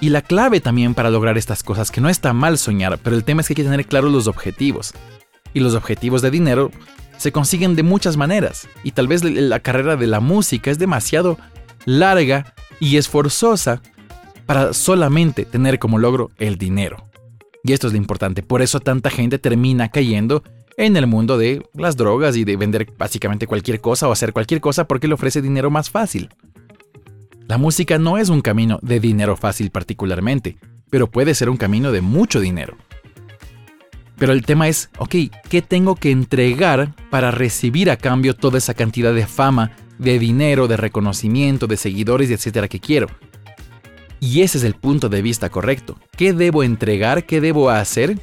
Y 0.00 0.09
la 0.09 0.23
clave 0.23 0.61
también 0.61 0.94
para 0.94 1.11
lograr 1.11 1.38
estas 1.38 1.62
cosas, 1.62 1.90
que 1.90 2.00
no 2.00 2.09
está 2.09 2.32
mal 2.32 2.59
soñar, 2.59 2.99
pero 2.99 3.14
el 3.14 3.25
tema 3.25 3.40
es 3.40 3.47
que 3.47 3.52
hay 3.52 3.56
que 3.56 3.64
tener 3.64 3.87
claros 3.87 4.12
los 4.12 4.26
objetivos. 4.26 4.94
Y 5.54 5.61
los 5.61 5.75
objetivos 5.75 6.23
de 6.23 6.30
dinero 6.30 6.71
se 7.18 7.30
consiguen 7.30 7.76
de 7.76 7.85
muchas 7.85 8.16
maneras. 8.16 8.68
Y 8.82 8.92
tal 8.92 9.06
vez 9.06 9.23
la 9.23 9.61
carrera 9.61 9.97
de 9.97 10.09
la 10.09 10.21
música 10.21 10.71
es 10.71 10.78
demasiado 10.78 11.38
larga 11.85 12.54
y 12.80 12.97
esforzosa 12.97 13.80
para 14.47 14.73
solamente 14.73 15.44
tener 15.44 15.78
como 15.78 15.99
logro 15.99 16.30
el 16.38 16.59
dinero. 16.59 17.09
Y 17.62 17.73
esto 17.73 17.87
es 17.87 17.92
lo 17.92 17.97
importante, 17.97 18.42
por 18.42 18.61
eso 18.61 18.80
tanta 18.80 19.09
gente 19.09 19.38
termina 19.38 19.88
cayendo 19.88 20.42
en 20.76 20.97
el 20.97 21.06
mundo 21.06 21.38
de 21.38 21.64
las 21.75 21.97
drogas 21.97 22.37
y 22.37 22.44
de 22.44 22.56
vender 22.56 22.92
básicamente 22.99 23.47
cualquier 23.47 23.80
cosa 23.80 24.09
o 24.09 24.12
hacer 24.12 24.32
cualquier 24.32 24.61
cosa 24.61 24.88
porque 24.88 25.06
le 25.06 25.14
ofrece 25.14 25.40
dinero 25.40 25.71
más 25.71 25.90
fácil. 25.90 26.28
La 27.52 27.59
música 27.59 27.99
no 27.99 28.16
es 28.16 28.30
un 28.30 28.40
camino 28.40 28.78
de 28.80 28.99
dinero 28.99 29.37
fácil 29.37 29.71
particularmente, 29.71 30.56
pero 30.88 31.11
puede 31.11 31.35
ser 31.35 31.50
un 31.50 31.59
camino 31.59 31.92
de 31.92 32.00
mucho 32.00 32.40
dinero. 32.40 32.78
Pero 34.16 34.32
el 34.32 34.47
tema 34.47 34.68
es, 34.68 34.88
ok, 34.97 35.14
¿qué 35.50 35.61
tengo 35.61 35.94
que 35.94 36.11
entregar 36.11 36.94
para 37.11 37.30
recibir 37.30 37.90
a 37.90 37.99
cambio 37.99 38.35
toda 38.35 38.56
esa 38.56 38.73
cantidad 38.73 39.12
de 39.12 39.26
fama, 39.26 39.73
de 39.99 40.18
dinero, 40.18 40.66
de 40.66 40.78
reconocimiento, 40.78 41.66
de 41.66 41.76
seguidores 41.76 42.30
etcétera 42.30 42.68
que 42.68 42.80
quiero? 42.80 43.09
Y 44.18 44.40
ese 44.40 44.56
es 44.56 44.64
el 44.64 44.73
punto 44.73 45.11
de 45.11 45.21
vista 45.21 45.50
correcto. 45.50 45.99
¿Qué 46.16 46.32
debo 46.32 46.62
entregar? 46.62 47.26
¿Qué 47.26 47.42
debo 47.42 47.68
hacer? 47.68 48.18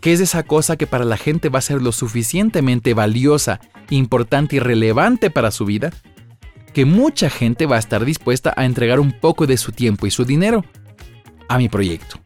¿Qué 0.00 0.12
es 0.12 0.18
esa 0.18 0.42
cosa 0.42 0.76
que 0.76 0.88
para 0.88 1.04
la 1.04 1.16
gente 1.16 1.50
va 1.50 1.60
a 1.60 1.62
ser 1.62 1.80
lo 1.80 1.92
suficientemente 1.92 2.94
valiosa, 2.94 3.60
importante 3.90 4.56
y 4.56 4.58
relevante 4.58 5.30
para 5.30 5.52
su 5.52 5.66
vida? 5.66 5.92
Que 6.76 6.84
mucha 6.84 7.30
gente 7.30 7.64
va 7.64 7.76
a 7.76 7.78
estar 7.78 8.04
dispuesta 8.04 8.52
a 8.54 8.66
entregar 8.66 9.00
un 9.00 9.10
poco 9.18 9.46
de 9.46 9.56
su 9.56 9.72
tiempo 9.72 10.06
y 10.06 10.10
su 10.10 10.26
dinero 10.26 10.62
a 11.48 11.56
mi 11.56 11.70
proyecto. 11.70 12.20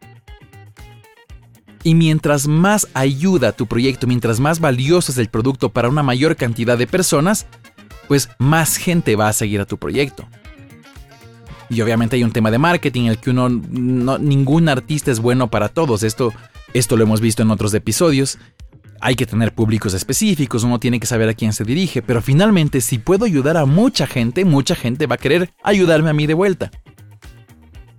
Y 1.83 1.95
mientras 1.95 2.49
más 2.49 2.89
ayuda 2.93 3.53
tu 3.53 3.65
proyecto, 3.65 4.07
mientras 4.07 4.41
más 4.41 4.59
valioso 4.59 5.13
es 5.13 5.17
el 5.19 5.29
producto 5.29 5.69
para 5.69 5.87
una 5.87 6.03
mayor 6.03 6.35
cantidad 6.35 6.77
de 6.77 6.85
personas, 6.85 7.45
pues 8.09 8.27
más 8.39 8.75
gente 8.75 9.15
va 9.15 9.29
a 9.29 9.33
seguir 9.33 9.61
a 9.61 9.65
tu 9.65 9.77
proyecto. 9.77 10.27
Y 11.69 11.79
obviamente 11.79 12.17
hay 12.17 12.25
un 12.25 12.33
tema 12.33 12.51
de 12.51 12.57
marketing, 12.57 13.03
en 13.03 13.07
el 13.11 13.19
que 13.19 13.29
uno, 13.29 13.47
ningún 13.47 14.67
artista 14.67 15.11
es 15.11 15.21
bueno 15.21 15.49
para 15.49 15.69
todos. 15.69 16.03
Esto, 16.03 16.33
esto 16.73 16.97
lo 16.97 17.03
hemos 17.03 17.21
visto 17.21 17.41
en 17.41 17.51
otros 17.51 17.73
episodios. 17.73 18.37
Hay 19.03 19.15
que 19.15 19.25
tener 19.25 19.53
públicos 19.53 19.95
específicos, 19.95 20.63
uno 20.63 20.79
tiene 20.79 20.99
que 20.99 21.07
saber 21.07 21.27
a 21.27 21.33
quién 21.33 21.53
se 21.53 21.63
dirige, 21.63 22.03
pero 22.03 22.21
finalmente 22.21 22.81
si 22.81 22.99
puedo 22.99 23.25
ayudar 23.25 23.57
a 23.57 23.65
mucha 23.65 24.05
gente, 24.05 24.45
mucha 24.45 24.75
gente 24.75 25.07
va 25.07 25.15
a 25.15 25.17
querer 25.17 25.51
ayudarme 25.63 26.11
a 26.11 26.13
mí 26.13 26.27
de 26.27 26.35
vuelta. 26.35 26.69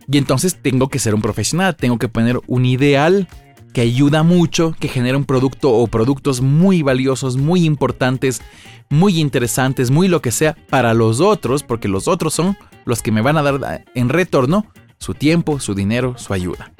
Y 0.06 0.18
entonces 0.18 0.56
tengo 0.62 0.88
que 0.88 1.00
ser 1.00 1.14
un 1.14 1.20
profesional, 1.20 1.74
tengo 1.74 1.98
que 1.98 2.08
poner 2.08 2.38
un 2.46 2.64
ideal 2.64 3.28
que 3.72 3.80
ayuda 3.80 4.22
mucho, 4.22 4.76
que 4.78 4.88
genera 4.88 5.16
un 5.16 5.24
producto 5.24 5.72
o 5.72 5.86
productos 5.88 6.40
muy 6.40 6.82
valiosos, 6.82 7.36
muy 7.36 7.64
importantes, 7.64 8.40
muy 8.88 9.18
interesantes, 9.18 9.90
muy 9.90 10.06
lo 10.06 10.22
que 10.22 10.30
sea 10.30 10.56
para 10.68 10.94
los 10.94 11.20
otros, 11.20 11.62
porque 11.62 11.88
los 11.88 12.06
otros 12.06 12.34
son 12.34 12.56
los 12.84 13.02
que 13.02 13.10
me 13.10 13.22
van 13.22 13.38
a 13.38 13.42
dar 13.42 13.84
en 13.94 14.08
retorno 14.08 14.66
su 14.98 15.14
tiempo, 15.14 15.58
su 15.58 15.74
dinero, 15.74 16.16
su 16.16 16.32
ayuda. 16.32 16.72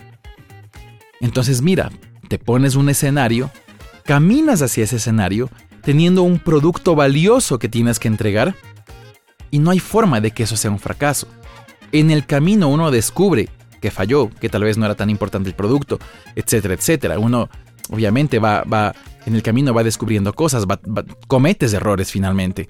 Entonces 1.20 1.62
mira, 1.62 1.90
te 2.28 2.38
pones 2.38 2.76
un 2.76 2.88
escenario, 2.88 3.50
caminas 4.04 4.62
hacia 4.62 4.84
ese 4.84 4.96
escenario 4.96 5.50
teniendo 5.82 6.22
un 6.22 6.38
producto 6.38 6.94
valioso 6.94 7.58
que 7.58 7.68
tienes 7.68 7.98
que 7.98 8.08
entregar 8.08 8.54
y 9.50 9.58
no 9.58 9.70
hay 9.70 9.80
forma 9.80 10.20
de 10.20 10.30
que 10.30 10.44
eso 10.44 10.56
sea 10.56 10.70
un 10.70 10.78
fracaso. 10.78 11.26
En 11.90 12.10
el 12.10 12.24
camino 12.26 12.68
uno 12.68 12.90
descubre 12.90 13.48
que 13.80 13.90
falló, 13.90 14.30
que 14.30 14.48
tal 14.48 14.62
vez 14.64 14.78
no 14.78 14.86
era 14.86 14.94
tan 14.94 15.10
importante 15.10 15.48
el 15.48 15.56
producto, 15.56 15.98
etcétera, 16.36 16.74
etcétera. 16.74 17.18
Uno 17.18 17.50
obviamente 17.90 18.38
va, 18.38 18.62
va 18.62 18.94
en 19.26 19.34
el 19.34 19.42
camino 19.42 19.74
va 19.74 19.84
descubriendo 19.84 20.32
cosas, 20.32 20.64
cometes 21.26 21.72
errores 21.72 22.10
finalmente. 22.10 22.68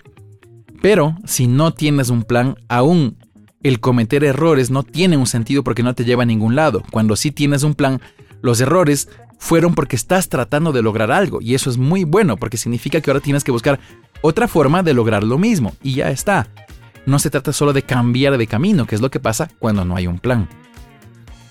Pero 0.81 1.17
si 1.25 1.47
no 1.47 1.73
tienes 1.73 2.09
un 2.09 2.25
plan, 2.25 2.57
aún 2.69 3.17
el 3.63 3.79
cometer 3.79 4.25
errores 4.25 4.71
no 4.71 4.83
tiene 4.83 5.17
un 5.17 5.27
sentido 5.27 5.63
porque 5.63 5.85
no 5.85 5.95
te 5.95 6.05
lleva 6.05 6.25
a 6.25 6.27
ningún 6.27 6.57
lado. 6.57 6.83
Cuando 6.91 7.15
sí 7.15 7.31
tienes 7.31 7.63
un 7.63 7.75
plan, 7.75 8.01
los 8.41 8.61
errores 8.61 9.09
fueron 9.43 9.75
porque 9.75 9.97
estás 9.97 10.29
tratando 10.29 10.71
de 10.71 10.83
lograr 10.83 11.11
algo 11.11 11.41
y 11.43 11.57
eso 11.57 11.69
es 11.69 11.77
muy 11.77 12.05
bueno 12.05 12.37
porque 12.37 12.57
significa 12.57 13.01
que 13.01 13.11
ahora 13.11 13.21
tienes 13.21 13.43
que 13.43 13.51
buscar 13.51 13.81
otra 14.21 14.47
forma 14.47 14.85
de 14.85 14.95
lograr 14.95 15.25
lo 15.25 15.37
mismo 15.37 15.75
y 15.83 15.95
ya 15.95 16.13
está. 16.13 16.47
No 17.07 17.19
se 17.19 17.29
trata 17.29 17.53
solo 17.53 17.73
de 17.73 17.83
cambiar 17.83 18.39
de 18.39 18.47
camino, 18.47 18.87
que 18.87 18.95
es 18.95 19.01
lo 19.01 19.11
que 19.11 19.19
pasa 19.19 19.51
cuando 19.59 19.85
no 19.85 19.97
hay 19.97 20.07
un 20.07 20.21
plan. 20.21 20.49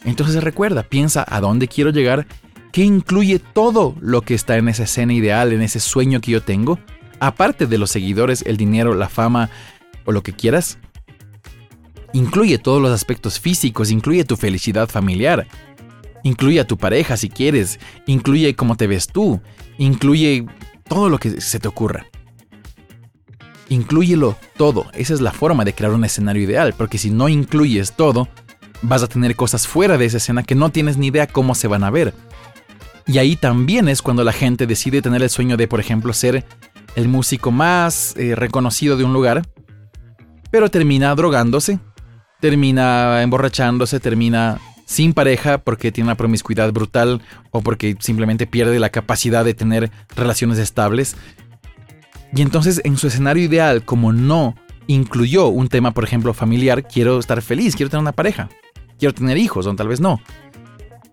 Entonces 0.05 0.41
recuerda, 0.41 0.83
piensa 0.83 1.25
a 1.27 1.41
dónde 1.41 1.67
quiero 1.67 1.89
llegar, 1.89 2.27
qué 2.71 2.85
incluye 2.85 3.39
todo 3.39 3.93
lo 3.99 4.21
que 4.21 4.35
está 4.35 4.55
en 4.55 4.69
esa 4.69 4.83
escena 4.83 5.11
ideal, 5.11 5.51
en 5.51 5.61
ese 5.61 5.81
sueño 5.81 6.21
que 6.21 6.31
yo 6.31 6.41
tengo, 6.41 6.79
aparte 7.19 7.67
de 7.67 7.77
los 7.77 7.91
seguidores, 7.91 8.41
el 8.47 8.55
dinero, 8.55 8.95
la 8.95 9.09
fama 9.09 9.49
o 10.05 10.13
lo 10.13 10.23
que 10.23 10.31
quieras. 10.31 10.77
Incluye 12.13 12.57
todos 12.57 12.81
los 12.81 12.91
aspectos 12.91 13.37
físicos, 13.41 13.91
incluye 13.91 14.23
tu 14.23 14.37
felicidad 14.37 14.87
familiar, 14.87 15.45
incluye 16.23 16.59
a 16.59 16.67
tu 16.67 16.77
pareja 16.77 17.17
si 17.17 17.29
quieres, 17.29 17.79
incluye 18.05 18.55
cómo 18.55 18.75
te 18.75 18.87
ves 18.87 19.07
tú, 19.07 19.41
incluye 19.77 20.45
todo 20.87 21.09
lo 21.09 21.17
que 21.17 21.41
se 21.41 21.59
te 21.59 21.67
ocurra. 21.67 22.05
Inclúyelo 23.69 24.35
todo, 24.57 24.87
esa 24.93 25.13
es 25.13 25.21
la 25.21 25.31
forma 25.31 25.63
de 25.63 25.73
crear 25.73 25.93
un 25.93 26.03
escenario 26.03 26.43
ideal, 26.43 26.73
porque 26.77 26.97
si 26.97 27.09
no 27.09 27.29
incluyes 27.29 27.93
todo, 27.93 28.27
vas 28.81 29.03
a 29.03 29.07
tener 29.07 29.35
cosas 29.35 29.67
fuera 29.67 29.97
de 29.97 30.05
esa 30.05 30.17
escena 30.17 30.43
que 30.43 30.55
no 30.55 30.69
tienes 30.69 30.97
ni 30.97 31.07
idea 31.07 31.27
cómo 31.27 31.55
se 31.55 31.67
van 31.67 31.83
a 31.83 31.91
ver. 31.91 32.13
Y 33.07 33.17
ahí 33.17 33.35
también 33.35 33.87
es 33.87 34.01
cuando 34.01 34.23
la 34.23 34.33
gente 34.33 34.67
decide 34.67 35.01
tener 35.01 35.21
el 35.21 35.29
sueño 35.29 35.57
de, 35.57 35.67
por 35.67 35.79
ejemplo, 35.79 36.13
ser 36.13 36.45
el 36.95 37.07
músico 37.07 37.51
más 37.51 38.15
eh, 38.17 38.35
reconocido 38.35 38.97
de 38.97 39.03
un 39.03 39.13
lugar, 39.13 39.47
pero 40.51 40.69
termina 40.69 41.15
drogándose, 41.15 41.79
termina 42.39 43.21
emborrachándose, 43.21 43.99
termina 43.99 44.59
sin 44.91 45.13
pareja 45.13 45.57
porque 45.59 45.91
tiene 45.91 46.09
una 46.09 46.17
promiscuidad 46.17 46.71
brutal 46.71 47.21
o 47.51 47.61
porque 47.61 47.95
simplemente 47.99 48.47
pierde 48.47 48.79
la 48.79 48.89
capacidad 48.89 49.45
de 49.45 49.53
tener 49.53 49.91
relaciones 50.15 50.57
estables. 50.59 51.15
Y 52.33 52.41
entonces 52.41 52.81
en 52.83 52.97
su 52.97 53.07
escenario 53.07 53.43
ideal, 53.43 53.83
como 53.83 54.13
no 54.13 54.55
incluyó 54.87 55.47
un 55.47 55.69
tema, 55.69 55.91
por 55.91 56.03
ejemplo, 56.03 56.33
familiar, 56.33 56.87
quiero 56.87 57.19
estar 57.19 57.41
feliz, 57.41 57.75
quiero 57.75 57.89
tener 57.89 58.01
una 58.01 58.11
pareja 58.11 58.49
quiero 59.01 59.15
tener 59.15 59.37
hijos, 59.39 59.65
o 59.65 59.75
tal 59.75 59.87
vez 59.87 59.99
no. 59.99 60.21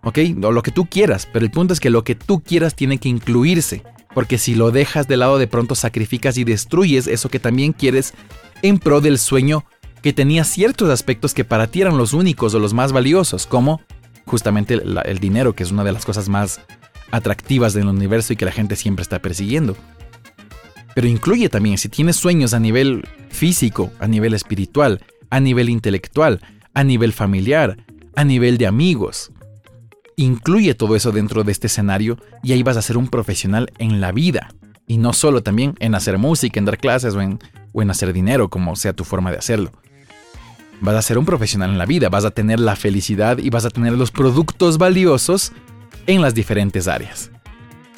¿Ok? 0.05 0.19
O 0.43 0.53
lo 0.53 0.63
que 0.63 0.71
tú 0.71 0.85
quieras, 0.85 1.27
pero 1.33 1.45
el 1.45 1.51
punto 1.51 1.73
es 1.73 1.81
que 1.81 1.89
lo 1.89 2.05
que 2.05 2.15
tú 2.15 2.41
quieras 2.41 2.77
tiene 2.77 2.99
que 2.99 3.09
incluirse, 3.09 3.83
porque 4.15 4.37
si 4.37 4.55
lo 4.55 4.71
dejas 4.71 5.09
de 5.09 5.17
lado 5.17 5.39
de 5.39 5.47
pronto 5.47 5.75
sacrificas 5.75 6.37
y 6.37 6.45
destruyes 6.45 7.07
eso 7.07 7.31
que 7.31 7.41
también 7.41 7.73
quieres 7.73 8.13
en 8.61 8.79
pro 8.79 9.01
del 9.01 9.19
sueño 9.19 9.65
que 10.03 10.13
tenía 10.13 10.45
ciertos 10.45 10.91
aspectos 10.91 11.35
que 11.35 11.45
para 11.45 11.67
ti 11.67 11.81
eran 11.81 11.99
los 11.99 12.13
únicos 12.13 12.55
o 12.55 12.59
los 12.59 12.75
más 12.75 12.93
valiosos, 12.93 13.47
como 13.47 13.81
justamente 14.25 14.75
el 14.75 15.19
dinero, 15.19 15.55
que 15.55 15.63
es 15.63 15.73
una 15.73 15.85
de 15.85 15.93
las 15.93 16.05
cosas 16.05 16.29
más 16.29 16.61
atractivas 17.11 17.73
del 17.73 17.89
universo 17.89 18.33
y 18.33 18.37
que 18.37 18.45
la 18.45 18.53
gente 18.53 18.77
siempre 18.77 19.03
está 19.03 19.21
persiguiendo. 19.21 19.77
Pero 20.95 21.07
incluye 21.07 21.49
también, 21.49 21.79
si 21.79 21.89
tienes 21.89 22.17
sueños 22.17 22.55
a 22.55 22.61
nivel 22.61 23.07
físico, 23.31 23.93
a 24.01 24.07
nivel 24.07 24.35
espiritual, 24.35 25.01
a 25.31 25.41
nivel 25.41 25.69
intelectual, 25.69 26.41
a 26.75 26.85
nivel 26.85 27.13
familiar, 27.13 27.77
a 28.17 28.25
nivel 28.25 28.59
de 28.59 28.67
amigos. 28.67 29.31
Incluye 30.17 30.75
todo 30.75 30.97
eso 30.97 31.13
dentro 31.13 31.45
de 31.45 31.53
este 31.53 31.69
escenario 31.69 32.19
y 32.43 32.53
ahí 32.53 32.63
vas 32.63 32.77
a 32.77 32.83
ser 32.83 32.97
un 32.97 33.09
profesional 33.09 33.71
en 33.79 34.01
la 34.01 34.11
vida. 34.11 34.49
Y 34.87 34.99
no 34.99 35.13
solo 35.13 35.43
también 35.43 35.75
en 35.79 35.95
hacer 35.95 36.19
música, 36.19 36.59
en 36.59 36.65
dar 36.65 36.79
clases 36.79 37.15
o 37.15 37.21
en, 37.21 37.39
o 37.73 37.83
en 37.83 37.91
hacer 37.91 38.13
dinero, 38.13 38.49
como 38.49 38.75
sea 38.75 38.93
tu 38.93 39.05
forma 39.05 39.31
de 39.31 39.39
hacerlo. 39.39 39.73
Vas 40.81 40.95
a 40.95 41.03
ser 41.03 41.19
un 41.19 41.25
profesional 41.25 41.71
en 41.71 41.79
la 41.79 41.87
vida, 41.87 42.09
vas 42.09 42.25
a 42.25 42.31
tener 42.31 42.61
la 42.61 42.77
felicidad 42.77 43.39
y 43.39 43.51
vas 43.51 43.65
a 43.65 43.71
tener 43.71 43.93
los 43.93 44.11
productos 44.11 44.79
valiosos 44.79 45.53
en 46.07 46.23
las 46.23 46.35
diferentes 46.35 46.89
áreas. 46.89 47.31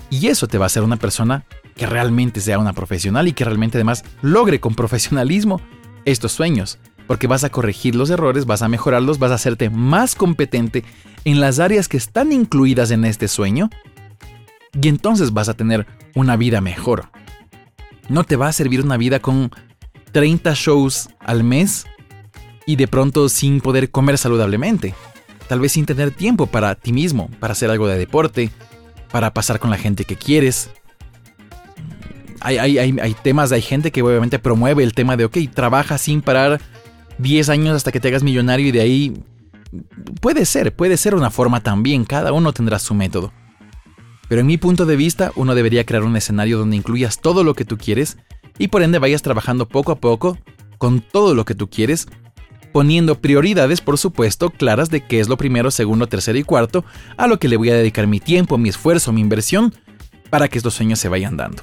Y 0.08 0.26
eso 0.28 0.48
te 0.48 0.58
va 0.58 0.64
a 0.64 0.66
hacer 0.66 0.82
una 0.82 0.96
persona 0.96 1.44
que 1.76 1.86
realmente 1.86 2.40
sea 2.40 2.58
una 2.58 2.72
profesional 2.72 3.28
y 3.28 3.32
que 3.32 3.44
realmente 3.44 3.78
además 3.78 4.04
logre 4.22 4.60
con 4.60 4.74
profesionalismo 4.74 5.60
estos 6.04 6.32
sueños 6.32 6.78
porque 7.10 7.26
vas 7.26 7.42
a 7.42 7.50
corregir 7.50 7.96
los 7.96 8.08
errores, 8.08 8.46
vas 8.46 8.62
a 8.62 8.68
mejorarlos, 8.68 9.18
vas 9.18 9.32
a 9.32 9.34
hacerte 9.34 9.68
más 9.68 10.14
competente 10.14 10.84
en 11.24 11.40
las 11.40 11.58
áreas 11.58 11.88
que 11.88 11.96
están 11.96 12.30
incluidas 12.30 12.92
en 12.92 13.04
este 13.04 13.26
sueño 13.26 13.68
y 14.80 14.86
entonces 14.86 15.32
vas 15.32 15.48
a 15.48 15.54
tener 15.54 15.88
una 16.14 16.36
vida 16.36 16.60
mejor. 16.60 17.10
No 18.08 18.22
te 18.22 18.36
va 18.36 18.46
a 18.46 18.52
servir 18.52 18.80
una 18.80 18.96
vida 18.96 19.18
con 19.18 19.50
30 20.12 20.52
shows 20.54 21.08
al 21.18 21.42
mes 21.42 21.84
y 22.70 22.76
de 22.76 22.86
pronto 22.86 23.28
sin 23.28 23.60
poder 23.60 23.90
comer 23.90 24.16
saludablemente. 24.16 24.94
Tal 25.48 25.58
vez 25.58 25.72
sin 25.72 25.86
tener 25.86 26.12
tiempo 26.12 26.46
para 26.46 26.76
ti 26.76 26.92
mismo, 26.92 27.28
para 27.40 27.50
hacer 27.50 27.68
algo 27.68 27.88
de 27.88 27.98
deporte, 27.98 28.52
para 29.10 29.34
pasar 29.34 29.58
con 29.58 29.70
la 29.70 29.76
gente 29.76 30.04
que 30.04 30.14
quieres. 30.14 30.70
Hay, 32.40 32.58
hay, 32.58 33.16
temas, 33.24 33.50
hay 33.50 33.60
gente 33.60 33.90
que 33.90 34.02
obviamente 34.02 34.38
promueve 34.38 34.84
el 34.84 34.94
tema 34.94 35.16
de, 35.16 35.24
ok, 35.24 35.36
trabaja 35.52 35.98
sin 35.98 36.22
parar 36.22 36.60
10 37.18 37.48
años 37.48 37.74
hasta 37.74 37.90
que 37.90 37.98
te 37.98 38.06
hagas 38.06 38.22
millonario 38.22 38.68
y 38.68 38.72
de 38.72 38.80
ahí... 38.80 39.14
Puede 40.20 40.46
ser, 40.46 40.74
puede 40.74 40.96
ser 40.96 41.16
una 41.16 41.30
forma 41.30 41.60
también, 41.60 42.04
cada 42.04 42.32
uno 42.32 42.52
tendrá 42.52 42.78
su 42.78 42.94
método. 42.94 43.32
Pero 44.28 44.42
en 44.42 44.46
mi 44.46 44.58
punto 44.58 44.86
de 44.86 44.94
vista, 44.94 45.32
uno 45.34 45.56
debería 45.56 45.84
crear 45.84 46.04
un 46.04 46.16
escenario 46.16 46.58
donde 46.58 46.76
incluyas 46.76 47.20
todo 47.20 47.42
lo 47.42 47.54
que 47.54 47.64
tú 47.64 47.78
quieres 47.78 48.16
y 48.58 48.68
por 48.68 48.82
ende 48.82 49.00
vayas 49.00 49.22
trabajando 49.22 49.66
poco 49.66 49.90
a 49.90 49.96
poco 49.96 50.38
con 50.78 51.00
todo 51.00 51.34
lo 51.34 51.44
que 51.44 51.56
tú 51.56 51.68
quieres 51.68 52.06
poniendo 52.72 53.20
prioridades, 53.20 53.80
por 53.80 53.98
supuesto, 53.98 54.50
claras 54.50 54.90
de 54.90 55.04
qué 55.04 55.20
es 55.20 55.28
lo 55.28 55.36
primero, 55.36 55.70
segundo, 55.70 56.06
tercero 56.06 56.38
y 56.38 56.44
cuarto, 56.44 56.84
a 57.16 57.26
lo 57.26 57.38
que 57.38 57.48
le 57.48 57.56
voy 57.56 57.70
a 57.70 57.74
dedicar 57.74 58.06
mi 58.06 58.20
tiempo, 58.20 58.58
mi 58.58 58.68
esfuerzo, 58.68 59.12
mi 59.12 59.20
inversión, 59.20 59.74
para 60.30 60.48
que 60.48 60.58
estos 60.58 60.74
sueños 60.74 60.98
se 60.98 61.08
vayan 61.08 61.36
dando. 61.36 61.62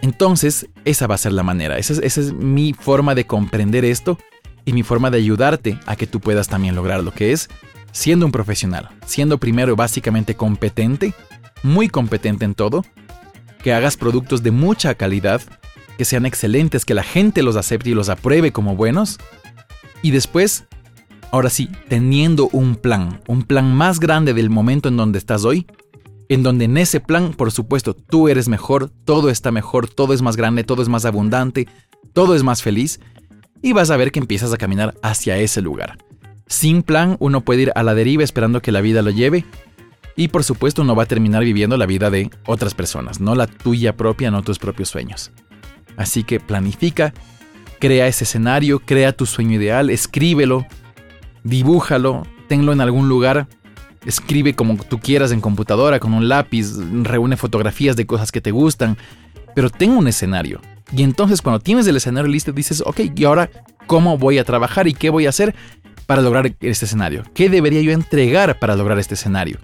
Entonces, 0.00 0.66
esa 0.84 1.06
va 1.06 1.14
a 1.14 1.18
ser 1.18 1.32
la 1.32 1.44
manera, 1.44 1.78
esa 1.78 1.94
es, 2.02 2.32
mi 2.32 2.72
forma 2.72 3.14
de 3.14 3.26
comprender 3.26 3.84
esto 3.84 4.18
y 4.64 4.72
mi 4.72 4.82
forma 4.82 5.10
de 5.10 5.18
ayudarte 5.18 5.78
a 5.86 5.96
que 5.96 6.06
tú 6.06 6.20
puedas 6.20 6.48
también 6.48 6.74
lograr 6.74 7.04
lo 7.04 7.12
que 7.12 7.32
es 7.32 7.48
siendo 7.92 8.26
un 8.26 8.32
profesional, 8.32 8.88
siendo 9.06 9.38
primero 9.38 9.76
básicamente 9.76 10.34
competente, 10.34 11.14
muy 11.62 11.88
competente 11.88 12.44
en 12.44 12.54
todo, 12.54 12.84
que 13.62 13.72
hagas 13.72 13.96
productos 13.96 14.42
de 14.42 14.50
mucha 14.50 14.94
calidad, 14.94 15.40
que 15.98 16.04
sean 16.04 16.26
excelentes, 16.26 16.84
que 16.84 16.94
la 16.94 17.04
gente 17.04 17.42
los 17.42 17.54
acepte 17.54 17.90
y 17.90 17.94
los 17.94 18.08
apruebe 18.08 18.50
como 18.50 18.74
buenos, 18.74 19.20
y 20.02 20.10
después, 20.10 20.64
ahora 21.30 21.50
sí, 21.50 21.68
teniendo 21.88 22.48
un 22.52 22.76
plan, 22.76 23.20
un 23.26 23.42
plan 23.42 23.74
más 23.74 24.00
grande 24.00 24.34
del 24.34 24.50
momento 24.50 24.88
en 24.88 24.96
donde 24.96 25.18
estás 25.18 25.44
hoy, 25.44 25.66
en 26.28 26.42
donde 26.42 26.64
en 26.64 26.76
ese 26.76 27.00
plan, 27.00 27.32
por 27.32 27.52
supuesto, 27.52 27.94
tú 27.94 28.28
eres 28.28 28.48
mejor, 28.48 28.90
todo 29.04 29.30
está 29.30 29.50
mejor, 29.50 29.88
todo 29.88 30.12
es 30.14 30.22
más 30.22 30.36
grande, 30.36 30.64
todo 30.64 30.82
es 30.82 30.88
más 30.88 31.04
abundante, 31.04 31.68
todo 32.12 32.34
es 32.34 32.42
más 32.42 32.62
feliz, 32.62 33.00
y 33.62 33.72
vas 33.72 33.90
a 33.90 33.96
ver 33.96 34.12
que 34.12 34.18
empiezas 34.18 34.52
a 34.52 34.56
caminar 34.56 34.94
hacia 35.02 35.38
ese 35.38 35.62
lugar. 35.62 35.98
Sin 36.46 36.82
plan, 36.82 37.16
uno 37.20 37.42
puede 37.42 37.62
ir 37.62 37.72
a 37.74 37.82
la 37.82 37.94
deriva 37.94 38.24
esperando 38.24 38.60
que 38.60 38.72
la 38.72 38.80
vida 38.80 39.02
lo 39.02 39.10
lleve, 39.10 39.44
y 40.16 40.28
por 40.28 40.44
supuesto 40.44 40.82
uno 40.82 40.94
va 40.94 41.04
a 41.04 41.06
terminar 41.06 41.44
viviendo 41.44 41.76
la 41.76 41.86
vida 41.86 42.10
de 42.10 42.30
otras 42.46 42.74
personas, 42.74 43.20
no 43.20 43.34
la 43.34 43.46
tuya 43.46 43.96
propia, 43.96 44.30
no 44.30 44.42
tus 44.42 44.58
propios 44.58 44.88
sueños. 44.88 45.30
Así 45.96 46.24
que 46.24 46.40
planifica, 46.40 47.14
crea 47.82 48.06
ese 48.06 48.22
escenario, 48.22 48.78
crea 48.78 49.10
tu 49.10 49.26
sueño 49.26 49.60
ideal, 49.60 49.90
escríbelo, 49.90 50.68
dibújalo, 51.42 52.22
tenlo 52.46 52.72
en 52.72 52.80
algún 52.80 53.08
lugar, 53.08 53.48
escribe 54.06 54.54
como 54.54 54.76
tú 54.76 55.00
quieras 55.00 55.32
en 55.32 55.40
computadora, 55.40 55.98
con 55.98 56.14
un 56.14 56.28
lápiz, 56.28 56.76
reúne 57.02 57.36
fotografías 57.36 57.96
de 57.96 58.06
cosas 58.06 58.30
que 58.30 58.40
te 58.40 58.52
gustan, 58.52 58.96
pero 59.56 59.68
ten 59.68 59.90
un 59.90 60.06
escenario. 60.06 60.60
Y 60.96 61.02
entonces 61.02 61.42
cuando 61.42 61.58
tienes 61.58 61.88
el 61.88 61.96
escenario 61.96 62.30
listo 62.30 62.52
dices, 62.52 62.84
ok, 62.86 63.00
¿y 63.16 63.24
ahora 63.24 63.50
cómo 63.88 64.16
voy 64.16 64.38
a 64.38 64.44
trabajar 64.44 64.86
y 64.86 64.94
qué 64.94 65.10
voy 65.10 65.26
a 65.26 65.30
hacer 65.30 65.52
para 66.06 66.22
lograr 66.22 66.54
este 66.60 66.84
escenario? 66.84 67.24
¿Qué 67.34 67.50
debería 67.50 67.80
yo 67.80 67.90
entregar 67.90 68.60
para 68.60 68.76
lograr 68.76 69.00
este 69.00 69.14
escenario? 69.14 69.58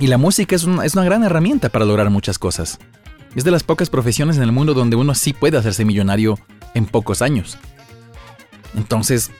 Y 0.00 0.08
la 0.08 0.18
música 0.18 0.56
es 0.56 0.64
una, 0.64 0.84
es 0.84 0.96
una 0.96 1.04
gran 1.04 1.22
herramienta 1.22 1.68
para 1.68 1.84
lograr 1.84 2.10
muchas 2.10 2.36
cosas. 2.36 2.80
Es 3.34 3.44
de 3.44 3.50
las 3.50 3.62
pocas 3.62 3.90
profesiones 3.90 4.36
en 4.36 4.42
el 4.42 4.52
mundo 4.52 4.74
donde 4.74 4.96
uno 4.96 5.14
sí 5.14 5.32
puede 5.32 5.58
hacerse 5.58 5.84
millonario 5.84 6.38
en 6.74 6.86
pocos 6.86 7.22
años. 7.22 7.58
Entonces, 8.76 9.30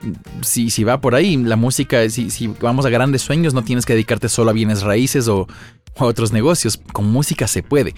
si, 0.41 0.71
si 0.71 0.85
va 0.85 1.01
por 1.01 1.15
ahí, 1.15 1.37
la 1.37 1.57
música, 1.57 2.09
si, 2.09 2.31
si 2.31 2.47
vamos 2.47 2.87
a 2.87 2.91
grandes 2.91 3.23
sueños, 3.23 3.53
no 3.53 3.63
tienes 3.63 3.85
que 3.85 3.93
dedicarte 3.93 4.29
solo 4.29 4.51
a 4.51 4.55
bienes 4.55 4.83
raíces 4.83 5.29
o, 5.29 5.47
a 5.97 6.05
otros 6.05 6.33
negocios. 6.33 6.81
Con 6.93 7.11
música 7.11 7.47
se 7.47 7.63
puede. 7.63 7.95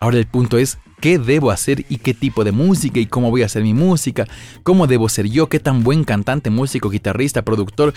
Ahora 0.00 0.18
el 0.18 0.26
punto 0.26 0.58
es, 0.58 0.78
¿qué 1.00 1.18
debo 1.18 1.50
hacer 1.50 1.86
y 1.88 1.98
qué 1.98 2.14
tipo 2.14 2.44
de 2.44 2.52
música 2.52 2.98
y 2.98 3.06
cómo 3.06 3.30
voy 3.30 3.42
a 3.42 3.46
hacer 3.46 3.62
mi 3.62 3.74
música? 3.74 4.26
¿Cómo 4.64 4.86
debo 4.86 5.08
ser 5.08 5.26
yo? 5.28 5.48
¿Qué 5.48 5.60
tan 5.60 5.84
buen 5.84 6.04
cantante, 6.04 6.50
músico, 6.50 6.90
guitarrista, 6.90 7.42
productor 7.42 7.94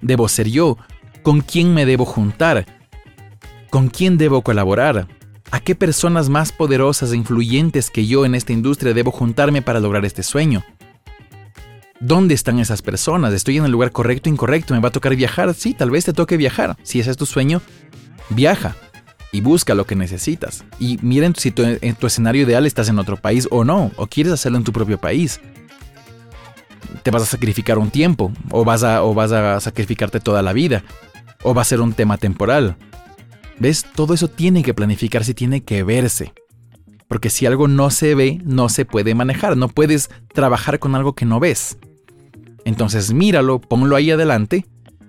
debo 0.00 0.28
ser 0.28 0.48
yo? 0.48 0.76
¿Con 1.22 1.40
quién 1.40 1.72
me 1.72 1.86
debo 1.86 2.04
juntar? 2.04 2.66
¿Con 3.70 3.88
quién 3.88 4.18
debo 4.18 4.42
colaborar? 4.42 5.08
¿A 5.50 5.60
qué 5.60 5.74
personas 5.74 6.28
más 6.28 6.52
poderosas 6.52 7.12
e 7.12 7.16
influyentes 7.16 7.90
que 7.90 8.06
yo 8.06 8.26
en 8.26 8.34
esta 8.34 8.52
industria 8.52 8.92
debo 8.92 9.10
juntarme 9.10 9.62
para 9.62 9.80
lograr 9.80 10.04
este 10.04 10.22
sueño? 10.22 10.62
¿Dónde 12.00 12.34
están 12.34 12.58
esas 12.58 12.82
personas? 12.82 13.32
¿Estoy 13.32 13.56
en 13.56 13.64
el 13.64 13.70
lugar 13.70 13.90
correcto 13.90 14.28
o 14.28 14.32
incorrecto? 14.32 14.74
¿Me 14.74 14.80
va 14.80 14.88
a 14.88 14.92
tocar 14.92 15.16
viajar? 15.16 15.54
Sí, 15.54 15.72
tal 15.72 15.90
vez 15.90 16.04
te 16.04 16.12
toque 16.12 16.36
viajar. 16.36 16.76
Si 16.82 17.00
ese 17.00 17.10
es 17.10 17.16
tu 17.16 17.24
sueño, 17.24 17.62
viaja 18.28 18.76
y 19.32 19.40
busca 19.40 19.74
lo 19.74 19.86
que 19.86 19.96
necesitas. 19.96 20.64
Y 20.78 20.98
miren 21.00 21.34
si 21.34 21.52
en 21.56 21.94
tu 21.96 22.06
escenario 22.06 22.42
ideal 22.42 22.66
estás 22.66 22.90
en 22.90 22.98
otro 22.98 23.16
país 23.16 23.48
o 23.50 23.64
no, 23.64 23.90
o 23.96 24.06
quieres 24.06 24.34
hacerlo 24.34 24.58
en 24.58 24.64
tu 24.64 24.72
propio 24.72 24.98
país. 24.98 25.40
Te 27.02 27.10
vas 27.10 27.22
a 27.22 27.26
sacrificar 27.26 27.78
un 27.78 27.90
tiempo, 27.90 28.32
o 28.50 28.64
vas 28.66 28.82
a, 28.82 29.02
o 29.02 29.14
vas 29.14 29.32
a 29.32 29.60
sacrificarte 29.60 30.20
toda 30.20 30.42
la 30.42 30.52
vida, 30.52 30.84
o 31.42 31.54
va 31.54 31.62
a 31.62 31.64
ser 31.64 31.80
un 31.80 31.94
tema 31.94 32.18
temporal. 32.18 32.76
¿Ves? 33.60 33.84
Todo 33.94 34.14
eso 34.14 34.28
tiene 34.28 34.62
que 34.62 34.74
planificarse 34.74 35.34
tiene 35.34 35.62
que 35.62 35.82
verse. 35.82 36.32
Porque 37.08 37.30
si 37.30 37.46
algo 37.46 37.68
no 37.68 37.90
se 37.90 38.14
ve, 38.14 38.40
no 38.44 38.68
se 38.68 38.84
puede 38.84 39.14
manejar. 39.14 39.56
No 39.56 39.68
puedes 39.68 40.10
trabajar 40.32 40.78
con 40.78 40.94
algo 40.94 41.14
que 41.14 41.24
no 41.24 41.40
ves. 41.40 41.78
Entonces 42.64 43.12
míralo, 43.12 43.60
ponlo 43.60 43.96
ahí 43.96 44.10
adelante 44.10 44.66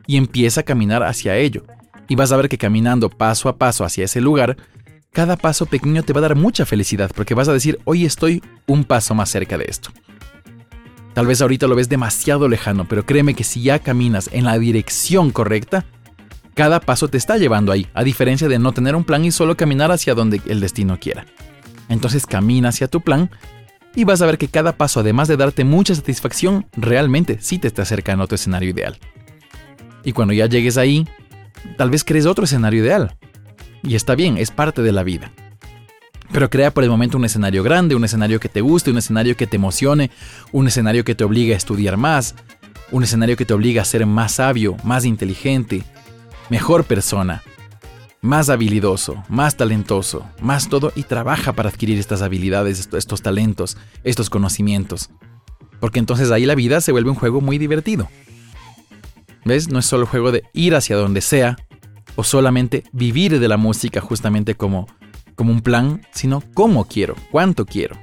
y 0.08 0.18
empieza 0.18 0.62
a 0.62 0.64
caminar 0.64 1.04
hacia 1.04 1.38
ello. 1.38 1.66
Y 2.08 2.16
vas 2.16 2.32
a 2.32 2.38
ver 2.38 2.50
que 2.50 2.58
caminando 2.58 3.10
paso 3.10 3.50
a 3.50 3.58
paso 3.58 3.84
hacia 3.84 4.06
ese 4.06 4.22
lugar, 4.22 4.58
cada 5.12 5.38
paso 5.38 5.66
pequeño 5.66 6.04
te 6.04 6.14
va 6.14 6.20
a 6.20 6.22
dar 6.22 6.36
mucha 6.36 6.66
felicidad 6.66 7.12
porque 7.14 7.34
vas 7.34 7.48
a 7.48 7.54
decir, 7.54 7.80
hoy 7.84 8.06
estoy 8.06 8.42
un 8.66 8.86
paso 8.86 9.14
más 9.14 9.30
cerca 9.30 9.58
de 9.58 9.66
esto. 9.68 9.92
Tal 11.14 11.28
vez 11.28 11.42
ahorita 11.42 11.68
lo 11.68 11.76
ves 11.76 11.90
demasiado 11.90 12.48
lejano, 12.48 12.88
pero 12.88 13.06
créeme 13.06 13.34
que 13.34 13.44
si 13.44 13.62
ya 13.62 13.80
caminas 13.80 14.30
en 14.32 14.46
la 14.46 14.58
dirección 14.58 15.32
correcta, 15.32 15.86
cada 16.54 16.80
paso 16.80 17.08
te 17.08 17.18
está 17.18 17.38
llevando 17.38 17.72
ahí, 17.72 17.88
a 17.94 18.04
diferencia 18.04 18.48
de 18.48 18.60
no 18.60 18.72
tener 18.72 18.96
un 18.96 19.04
plan 19.04 19.24
y 19.26 19.32
solo 19.32 19.56
caminar 19.56 19.92
hacia 19.92 20.16
donde 20.16 20.42
el 20.48 20.60
destino 20.60 21.00
quiera. 21.00 21.26
Entonces 21.88 22.26
camina 22.26 22.70
hacia 22.70 22.88
tu 22.88 23.02
plan 23.02 23.30
y 23.96 24.04
vas 24.04 24.22
a 24.22 24.26
ver 24.26 24.38
que 24.38 24.48
cada 24.48 24.78
paso, 24.78 25.00
además 25.00 25.28
de 25.28 25.38
darte 25.38 25.64
mucha 25.64 25.96
satisfacción, 25.96 26.68
realmente 26.74 27.38
sí 27.42 27.58
te 27.58 27.68
está 27.68 27.82
acercando 27.82 28.24
a 28.24 28.28
tu 28.28 28.36
escenario 28.36 28.70
ideal. 28.70 28.98
Y 30.04 30.14
cuando 30.14 30.34
ya 30.34 30.46
llegues 30.46 30.78
ahí, 30.78 31.08
tal 31.78 31.90
vez 31.90 32.04
crees 32.04 32.26
otro 32.26 32.46
escenario 32.46 32.84
ideal. 32.84 33.18
Y 33.82 33.96
está 33.96 34.16
bien, 34.16 34.38
es 34.38 34.52
parte 34.52 34.82
de 34.82 34.92
la 34.92 35.04
vida. 35.04 35.32
Pero 36.32 36.50
crea 36.50 36.72
por 36.72 36.84
el 36.84 36.90
momento 36.90 37.18
un 37.18 37.26
escenario 37.26 37.64
grande, 37.64 37.96
un 37.96 38.04
escenario 38.04 38.40
que 38.40 38.50
te 38.50 38.62
guste, 38.62 38.92
un 38.92 38.98
escenario 38.98 39.36
que 39.36 39.48
te 39.48 39.56
emocione, 39.56 40.12
un 40.52 40.68
escenario 40.68 41.04
que 41.04 41.16
te 41.16 41.24
obligue 41.24 41.54
a 41.54 41.58
estudiar 41.58 41.98
más, 41.98 42.36
un 42.92 43.04
escenario 43.04 43.36
que 43.36 43.46
te 43.46 43.54
obliga 43.54 43.82
a 43.82 43.86
ser 43.86 44.06
más 44.06 44.34
sabio, 44.34 44.78
más 44.84 45.06
inteligente, 45.06 45.84
mejor 46.50 46.84
persona, 46.84 47.42
más 48.22 48.50
habilidoso, 48.50 49.24
más 49.30 49.56
talentoso, 49.56 50.26
más 50.42 50.70
todo 50.70 50.92
y 50.96 51.04
trabaja 51.04 51.54
para 51.54 51.70
adquirir 51.70 51.98
estas 52.00 52.22
habilidades, 52.22 52.90
estos 52.94 53.22
talentos, 53.22 53.78
estos 54.04 54.30
conocimientos. 54.30 55.10
Porque 55.80 56.00
entonces 56.00 56.32
ahí 56.32 56.46
la 56.46 56.56
vida 56.56 56.82
se 56.82 56.92
vuelve 56.92 57.10
un 57.10 57.16
juego 57.16 57.40
muy 57.40 57.58
divertido. 57.58 58.10
¿Ves? 59.46 59.70
No 59.70 59.80
es 59.80 59.86
solo 59.86 60.06
juego 60.06 60.32
de 60.32 60.44
ir 60.54 60.76
hacia 60.76 60.98
donde 60.98 61.22
sea 61.22 61.56
o 62.16 62.24
solamente 62.24 62.84
vivir 62.92 63.40
de 63.40 63.48
la 63.48 63.56
música 63.56 64.02
justamente 64.02 64.56
como, 64.56 64.88
como 65.36 65.54
un 65.54 65.62
plan, 65.62 66.02
sino 66.12 66.44
cómo 66.54 66.86
quiero, 66.86 67.16
cuánto 67.32 67.66
quiero. 67.66 67.96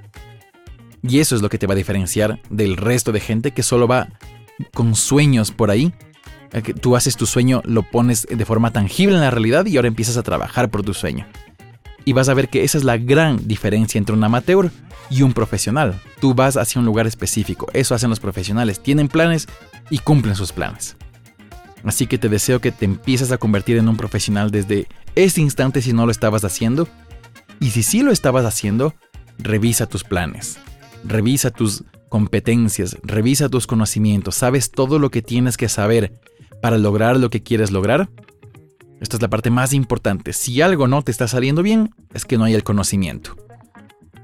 Y 1.03 1.19
eso 1.19 1.37
es 1.37 1.43
lo 1.43 1.51
que 1.51 1.59
te 1.59 1.67
va 1.67 1.75
a 1.75 1.77
diferenciar 1.77 2.41
del 2.49 2.77
resto 2.79 3.13
de 3.13 3.21
gente 3.21 3.51
que 3.51 3.63
solo 3.63 3.87
va 3.87 4.09
con 4.73 4.95
sueños 4.95 5.53
por 5.53 5.71
ahí 5.71 5.93
tú 6.81 6.97
haces 6.97 7.17
tu 7.17 7.27
sueño, 7.27 7.63
lo 7.65 7.83
pones 7.83 8.27
de 8.31 8.45
forma 8.45 8.73
tangible 8.73 9.17
en 9.17 9.23
la 9.23 9.31
realidad 9.31 9.67
y 9.67 9.77
ahora 9.77 9.89
empiezas 9.89 10.17
a 10.17 10.23
trabajar 10.23 10.71
por 10.71 10.83
tu 10.83 10.95
sueño. 10.95 11.27
Y 12.05 12.13
vas 12.13 12.29
a 12.29 12.35
ver 12.35 12.49
que 12.49 12.63
esa 12.63 12.79
es 12.79 12.85
la 12.85 12.99
gran 12.99 13.49
diferencia 13.49 13.99
entre 13.99 14.15
un 14.15 14.23
amateur 14.23 14.71
y 15.11 15.23
un 15.23 15.33
profesional. 15.33 16.01
Tú 16.21 16.35
vas 16.35 16.57
hacia 16.57 16.79
un 16.79 16.87
lugar 16.87 17.07
específico, 17.07 17.67
eso 17.73 17.95
hacen 17.95 18.11
los 18.11 18.21
profesionales, 18.21 18.81
tienen 18.81 19.09
planes 19.09 19.49
y 19.91 19.99
cumplen 19.99 20.37
sus 20.37 20.53
planes. 20.53 20.97
Así 21.85 22.07
que 22.07 22.19
te 22.19 22.29
deseo 22.29 22.61
que 22.61 22.73
te 22.73 22.85
empieces 22.85 23.31
a 23.33 23.39
convertir 23.39 23.77
en 23.77 23.89
un 23.89 23.97
profesional 23.97 24.51
desde 24.51 24.89
ese 25.15 25.41
instante 25.41 25.83
si 25.83 25.93
no 25.93 26.05
lo 26.05 26.13
estabas 26.13 26.45
haciendo. 26.45 26.89
Y 27.61 27.71
si 27.71 27.83
sí 27.83 28.03
lo 28.03 28.11
estabas 28.11 28.45
haciendo, 28.45 28.95
revisa 29.39 29.87
tus 29.87 30.05
planes, 30.05 30.59
revisa 31.05 31.51
tus 31.51 31.85
competencias, 32.09 32.97
revisa 33.03 33.49
tus 33.49 33.67
conocimientos, 33.67 34.35
sabes 34.35 34.71
todo 34.71 34.99
lo 34.99 35.11
que 35.11 35.23
tienes 35.23 35.57
que 35.57 35.69
saber 35.69 36.19
para 36.61 36.79
lograr 36.79 37.19
lo 37.19 37.31
que 37.31 37.43
quieres 37.43 37.71
lograr? 37.71 38.09
Esta 39.01 39.17
es 39.17 39.23
la 39.23 39.29
parte 39.29 39.51
más 39.51 39.73
importante. 39.73 40.33
Si 40.33 40.61
algo 40.63 40.89
no 40.89 41.03
te 41.03 41.11
está 41.11 41.29
saliendo 41.29 41.63
bien, 41.63 41.95
es 42.15 42.25
que 42.25 42.39
no 42.39 42.45
hay 42.45 42.55
el 42.55 42.65
conocimiento. 42.65 43.37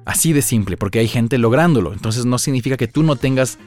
Así 0.04 0.32
de 0.32 0.42
simple, 0.42 0.76
porque 0.76 0.98
hay 0.98 1.08
gente 1.08 1.38
lográndolo. 1.38 1.92
Entonces 1.92 2.24
no 2.24 2.38
significa 2.38 2.76
que 2.76 2.88
tú 2.88 3.02
no 3.02 3.16
tengas 3.16 3.58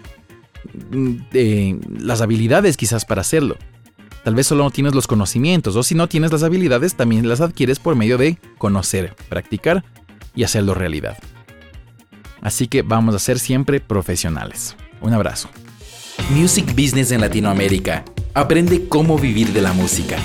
mm, 0.92 1.16
eh, 1.34 1.80
las 2.00 2.22
habilidades 2.22 2.76
quizás 2.76 3.06
para 3.06 3.22
hacerlo. 3.22 3.58
Tal 4.24 4.34
vez 4.34 4.48
solo 4.48 4.64
no 4.64 4.72
tienes 4.72 4.96
los 4.96 5.06
conocimientos, 5.06 5.76
o 5.76 5.84
si 5.84 5.94
no 5.94 6.10
tienes 6.10 6.32
las 6.32 6.42
habilidades, 6.42 6.96
también 6.96 7.30
las 7.30 7.42
adquieres 7.42 7.78
por 7.78 7.96
medio 7.96 8.18
de 8.18 8.40
conocer, 8.58 9.16
practicar 9.30 9.86
y 10.34 10.44
hacerlo 10.44 10.74
realidad. 10.74 11.18
Así 12.42 12.68
que 12.68 12.82
vamos 12.82 13.14
a 13.14 13.20
ser 13.20 13.38
siempre 13.38 13.80
profesionales. 13.80 14.76
Un 15.00 15.14
abrazo. 15.14 15.50
Music 16.32 16.66
Business 16.76 17.12
en 17.12 17.22
Latinoamérica 17.22 18.04
Aprende 18.38 18.90
cómo 18.90 19.18
vivir 19.18 19.54
de 19.54 19.62
la 19.62 19.72
música. 19.72 20.18